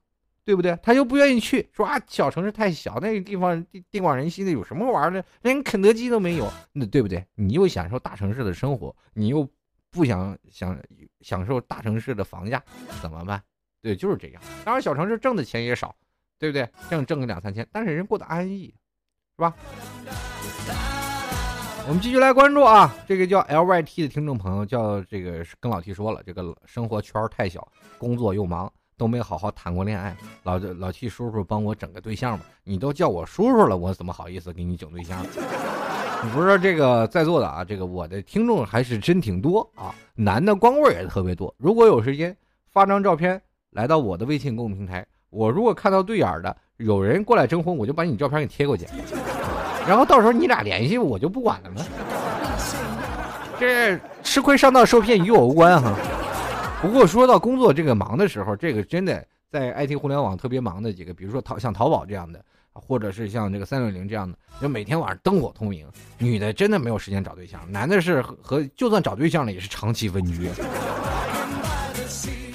[0.48, 0.74] 对不对？
[0.82, 5.22] 他就不愿意去，说啊，小城市太小，那个地方地地广人稀的，有什么玩的？
[5.42, 7.22] 连肯德基都没有，那对不对？
[7.34, 9.46] 你又享受大城市的生活，你又
[9.90, 10.74] 不想享
[11.20, 12.62] 享受大城市的房价，
[13.02, 13.42] 怎么办？
[13.82, 14.42] 对，就是这样。
[14.64, 15.94] 当然，小城市挣的钱也少，
[16.38, 16.66] 对不对？
[16.88, 18.74] 挣挣个两三千，但是人过得安逸，
[19.36, 19.54] 是吧？
[21.86, 28.72] 我们继续来关注啊，这个叫 L Y T 的听众朋友叫这个跟老 T 说了，这个生活圈太小，工作又忙。
[28.98, 32.44] 都没好好谈过恋爱，老老替叔叔帮我整个对象吧。
[32.64, 35.24] 你都叫我叔叔了，我怎么好意思给你整对象？
[36.22, 41.54] 你不是说这个在座的啊，这个我的听众还是真挺多啊，男的光棍也特别多。
[41.56, 42.36] 如果有时间，
[42.72, 43.40] 发张照片
[43.70, 48.84] 来到我的微信公众平台，我如果看到对眼的有人过来征婚，我就把你照片给贴过去，
[49.86, 51.82] 然后到时候你俩联系，我就不管了嘛？
[53.60, 55.94] 这吃亏上当受骗与我无关哈。
[56.80, 65.86] 不过说到工作这个忙的时候，这个真的在 IT 互联网特别忙的几个，比如说淘像淘宝这样的，或者是像这个三六零这样的，就每天晚上灯火通明。
[66.18, 70.48] 女的真的没有时间找对象，男的是和就算找对象了也是长期分居，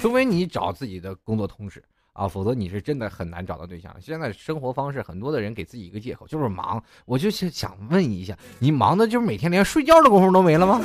[0.00, 3.94] 除非你找自己的工作同事啊，否则你是真的很难找到对象。
[4.00, 6.82] 现在生活方式，很多的人给自己一个借口，就是忙。
[7.04, 10.80] 我就想想问一下，你忙的就是每天连睡觉的功夫都没了吗？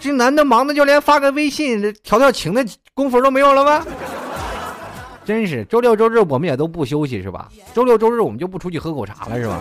[0.00, 3.86] 这男的忙的就连发个微信调调情的功夫都没有了吗？
[5.24, 7.48] 真是周六周日我们也都不休息是吧？
[7.74, 9.60] 周六周日我们就不出去喝口茶了是吧？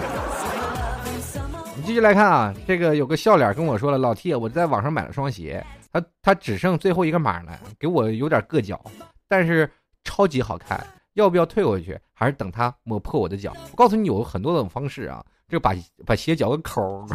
[1.76, 8.82] 你继续来看啊，这个有个笑脸跟我说了，老 T，我在网上买了双鞋，他他只剩最后一个码了，给我有点硌脚，
[9.28, 9.70] 但是
[10.04, 10.82] 超级好看，
[11.14, 12.00] 要不要退回去？
[12.14, 13.54] 还是等他磨破我的脚？
[13.72, 15.76] 我告诉你有很多种方式啊，这把
[16.06, 17.06] 把鞋脚个口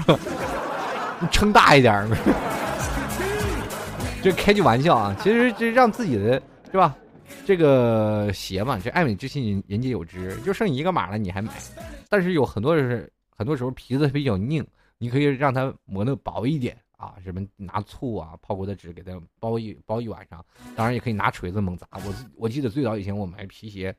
[1.33, 2.07] 撑大一点。
[4.25, 6.97] 这开句玩笑啊，其实这让自己的是吧？
[7.45, 11.53] 这个鞋嘛，这爱美之心人人皆有之，就剩一个码了，你还买？
[12.09, 14.67] 但是有很多是很多时候皮子比较硬，
[14.97, 20.43] 你可以让它磨的薄一点啊，什么拿醋啊、泡过的纸给它包一包一晚上。
[20.75, 21.87] 当然也可以拿锤子猛砸。
[21.93, 23.95] 我我记得最早以前我买皮鞋，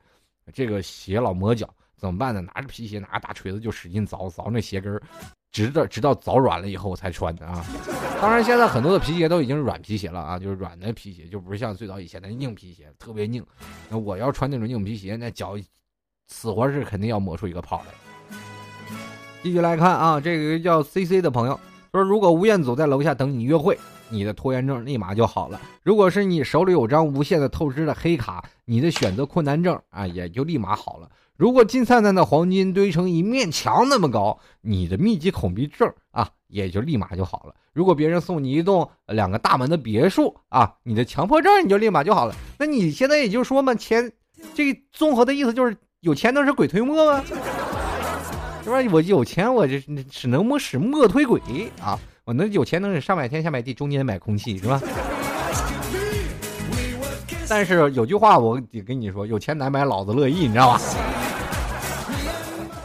[0.52, 2.40] 这个鞋老磨脚，怎么办呢？
[2.40, 5.00] 拿着皮鞋，拿着大锤子就使劲凿凿那鞋跟儿。
[5.56, 7.64] 直到直到早软了以后我才穿的啊！
[8.20, 13.42] 当然，现在很多的皮鞋都已经是软皮鞋了啊，就是软的皮鞋，就不是像最早以前的硬皮鞋，特别硬。
[13.88, 15.56] 那我要穿那种硬皮鞋，那脚
[16.26, 18.86] 死活是肯定要磨出一个泡来。
[19.42, 21.58] 继续来看啊，这个叫 C C 的朋友
[21.90, 23.78] 说，如果吴彦祖在楼下等你约会，
[24.10, 31.08] 你的拖延症立马就好了；如果是你手里有张无限的透支的黑卡，你的选择困难症啊也就立马好了。
[31.36, 37.54] 如果金灿灿的黄金堆成一面墙那么高，你的密集恐惧症啊也就立马就好了。
[37.72, 42.34] 如果别人送你一栋两个大门的别墅啊，你的强迫症你就立马就好了。
[42.58, 44.10] 那你现在也就说嘛，钱，
[44.54, 47.22] 这个综合的意思就是有钱能使鬼推磨吗？
[48.64, 48.78] 是吧？
[48.90, 49.78] 我有钱，我这
[50.10, 51.40] 只能使磨推鬼
[51.82, 51.98] 啊！
[52.24, 54.80] 我能有钱能使上买天下买地，中间买空气是吧？
[57.48, 60.80] 但是有句话我得跟你说，有钱难买老子乐意，你知道吧？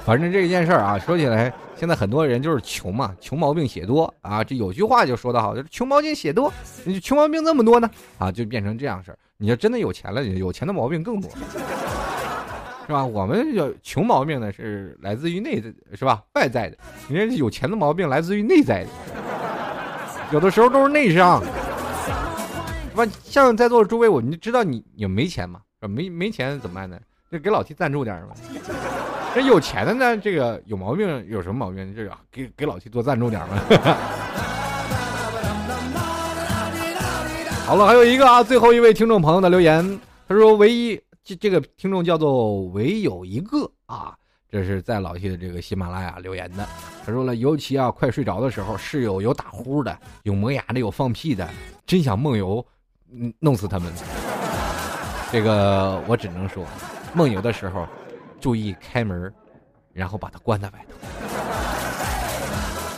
[0.03, 4.43] 反正这一件事儿啊，说起来，现在很多人就是穷嘛，穷毛病写多啊。
[4.43, 6.51] 这有句话就说得好，就是穷毛病写多，
[6.83, 9.17] 你穷毛病这么多呢， 啊，就变成这样事儿。
[9.37, 11.29] 你要真的有钱了，有钱的毛病更多，
[12.87, 13.05] 是吧？
[13.05, 16.21] 我们有穷毛病呢，是来自于内在，是吧？
[16.33, 16.77] 外在的，
[17.07, 18.89] 人家有钱的毛病来自于内在的，
[20.31, 21.41] 有的时候都是内伤。
[22.89, 23.05] 是吧？
[23.23, 26.99] 像在座的诸位，我们就知道你你没钱嘛，没没钱怎么办呢？
[27.31, 28.35] 就给老 T 赞助点嘛。
[29.33, 31.95] 这有钱的呢，这个有毛病，有什么毛病？
[31.95, 33.55] 这个给给老七多赞助点嘛。
[37.65, 44.13] 好了，还有一个啊，最后一位听众朋友的留言，他说：“唯一这这个听众叫做唯有一个啊，
[44.49, 46.67] 这是在老七的这个喜马拉雅留言的。
[47.05, 51.47] 他说了，尤其啊，快睡着的时候，室友有打呼的，有磨牙的，有放屁的，
[51.85, 52.65] 真想梦游，
[53.39, 53.89] 弄死他们。
[55.31, 56.65] 这个我只能说，
[57.13, 57.87] 梦游的时候，
[58.41, 59.33] 注意开门，
[59.93, 60.95] 然后把它关在外头。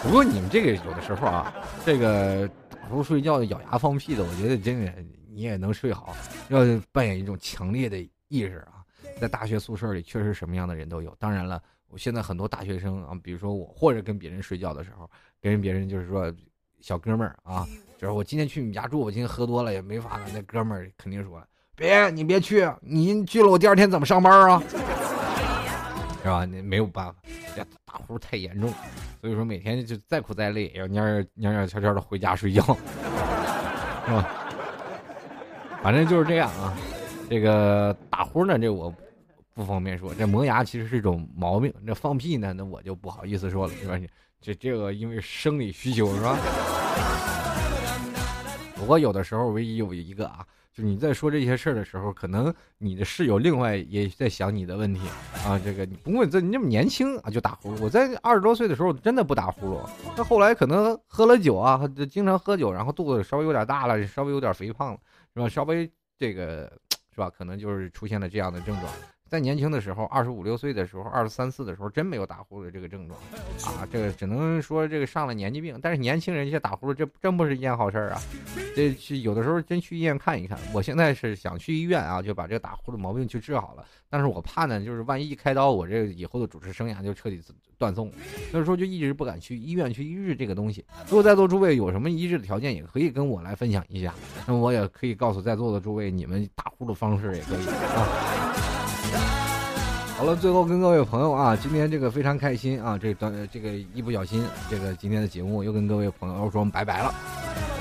[0.02, 1.54] 不过你们这个有的时候啊，
[1.86, 4.91] 这个打呼睡觉、咬牙放屁的，我觉得真的
[5.30, 6.16] 你也能睡好，
[6.50, 6.60] 要
[6.91, 8.84] 扮演一种强烈的意识啊。
[9.22, 11.16] 在大学宿舍里，确实什么样的人都有。
[11.20, 15.10] 当然了，我现在很多大学生啊，比如说我，或者跟别人睡觉的时候，
[15.41, 16.34] 跟别人就是说，
[16.82, 17.66] 小哥们儿啊，
[17.98, 20.26] 就是我今天去你们家住，我今天喝多了也没法了。
[20.34, 21.41] 那哥们儿肯定说，
[21.76, 24.62] 别你别去，你去了我第二天怎么上班啊？
[26.24, 26.46] 是吧？
[26.46, 27.16] 那没有办法，
[27.56, 28.74] 这打呼太严重，
[29.22, 32.64] 所以说每天就再苦再累，也要蔫蔫蔫悄悄的回家睡觉，
[34.08, 34.28] 是吧？
[35.84, 36.74] 反正就是这样啊。
[37.30, 38.92] 这个打呼呢，这我。
[39.56, 41.72] 不方便说，这磨牙其实是一种毛病。
[41.86, 43.96] 这放屁呢，那我就不好意思说了，是吧？
[44.42, 46.36] 这这个因为生理需求，是吧？
[48.74, 50.44] 不过有的时候，唯一有一个啊，
[50.74, 55.02] 就你在说这些事儿的时候，可能你的室友另外也在想你的问题
[55.46, 55.60] 啊。
[55.64, 57.84] 这个你不过这你这么年轻啊，就打呼噜。
[57.84, 65.00] 我在二十多岁的时候真的不打呼噜，那后来可能喝了酒啊，经常喝酒，然后肚子稍微有点大了，稍微有点肥胖了，
[65.36, 65.48] 是吧？
[65.48, 66.72] 稍微这个
[67.14, 67.30] 是吧？
[67.30, 68.92] 可能就是出现了这样的症状。
[69.34, 73.20] 在年轻的时候，二十五六岁的时候，二十三四的时候，真没有打呼噜这个症状，
[73.64, 75.76] 啊，这个只能说这个上了年纪病。
[75.82, 78.22] 但是年轻人一些打呼噜，这真不是一件好事儿啊。
[78.76, 80.56] 这去有的时候真去医院看一看。
[80.72, 83.84] 我现在是想去医院啊，就把这个打呼噜毛病去治好了。
[84.08, 87.42] 但是我怕呢，就是万一开刀，我这以后的主持生涯就彻底
[87.80, 88.14] 断送了。
[88.52, 90.86] 所以说就一直不敢去医院去医治这个东西。
[91.10, 94.14] 如果在座诸位有什么医治的条件，也可以跟我来分享一下。
[94.46, 98.43] 那我也可以告诉在座的诸位，你们打呼噜方式也可以啊。
[100.18, 107.14] 好了，最后跟各位朋友啊，今天这个非常开心啊，这短这个一不小心，这个今天的节目又跟各位朋友说拜拜了。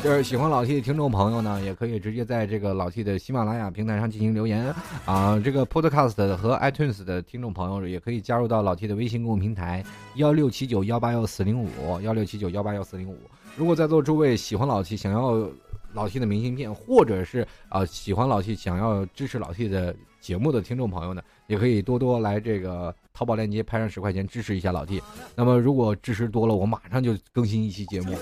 [0.03, 4.75] 就是喜欢老 T 的听众朋友呢，也可以直接在这个老 T 的喜马拉雅平台上进行留言
[5.05, 5.39] 啊。
[5.45, 9.85] 这个 Podcast 和 iTunes 的听众朋友也可以加入到老 T 的微信公众平台
[10.17, 11.69] 幺六七九幺八幺四零五
[12.01, 13.17] 幺六七九幺八幺四零五。
[13.55, 15.49] 如果在座诸位喜欢老 T，想要
[15.93, 21.21] 老 T 的明信片，或者是啊喜欢老 T，想要支持老 T 的节目的听众朋友呢？
[21.49, 25.03] 也可以多多来这个淘宝链接拍上十块钱支持一下老弟。
[25.35, 28.17] 那么如果支持多了，我马上就更新一期节目。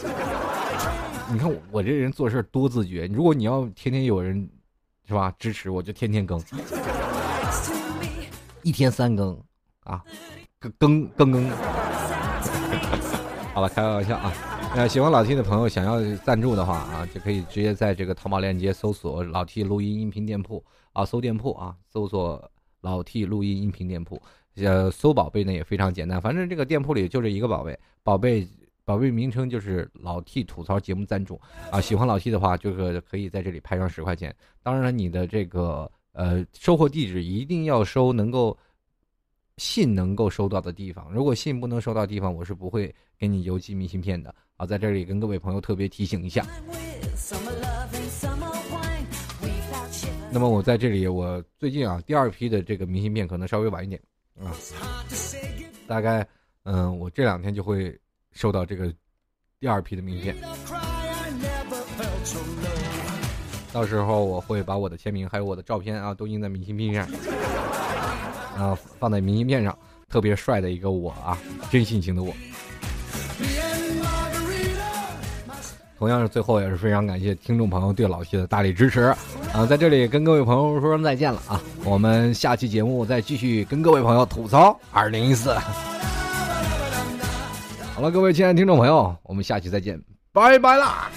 [1.31, 3.07] 你看我这人做事多自觉。
[3.13, 4.49] 如果你要天天有人
[5.07, 6.43] 是吧支持，我就天天更，
[8.63, 9.39] 一天三更
[9.85, 10.03] 啊，
[10.59, 11.51] 更更更更。
[13.53, 14.33] 好了，开个玩笑啊。
[14.75, 22.51] 呃，喜欢老 T 的朋友想要赞助的话啊，就可以直接在这个淘宝链接搜索老 T 录音音频店铺啊，搜店铺啊，搜索。
[22.83, 24.19] 老 T 录音音频店铺，
[24.55, 28.49] 呃，搜宝贝呢也非常简单，反正这个店铺里就这一个宝贝，宝贝
[28.87, 31.39] 宝贝名称就是老 T 吐槽节目赞助
[31.71, 31.79] 啊。
[31.79, 34.35] 喜欢老 T 的话，就是可以在这里拍上十块钱。
[34.63, 38.57] 当然了，你的这个呃收货地址一定要收能够
[39.59, 44.65] 信能够收到的地方，如果信不能收到地方，我是不会给你邮寄明信片的啊。
[44.65, 46.47] 在这里跟各位朋友特别提醒一下。
[50.33, 54.01] 那么我在这里，我最近啊，第二批的这个明信片可能稍微晚一点。
[54.39, 54.55] 啊，
[55.87, 56.27] 大概
[56.63, 57.99] 嗯，我这两天就会
[58.33, 58.93] 收到这个
[59.59, 60.37] 第二批的名片，
[63.73, 67.07] 到时候我会把我的签名还有我的照片啊，都印在明信片上，
[68.57, 69.77] 啊，放在明信片上，
[70.09, 71.37] 特别帅的一个我啊，
[71.71, 72.33] 真性情的我。
[76.01, 79.15] 同样是最后也是非常感谢听众朋友对老徐的大力支持，
[79.53, 85.53] 啊，在这里跟各位朋友说声再见了啊，我们下期节目再继续跟各位朋友吐槽二零一四。
[87.95, 90.01] 好了，各位亲爱的听众朋友，我们下期再见，
[90.33, 91.11] 拜拜啦。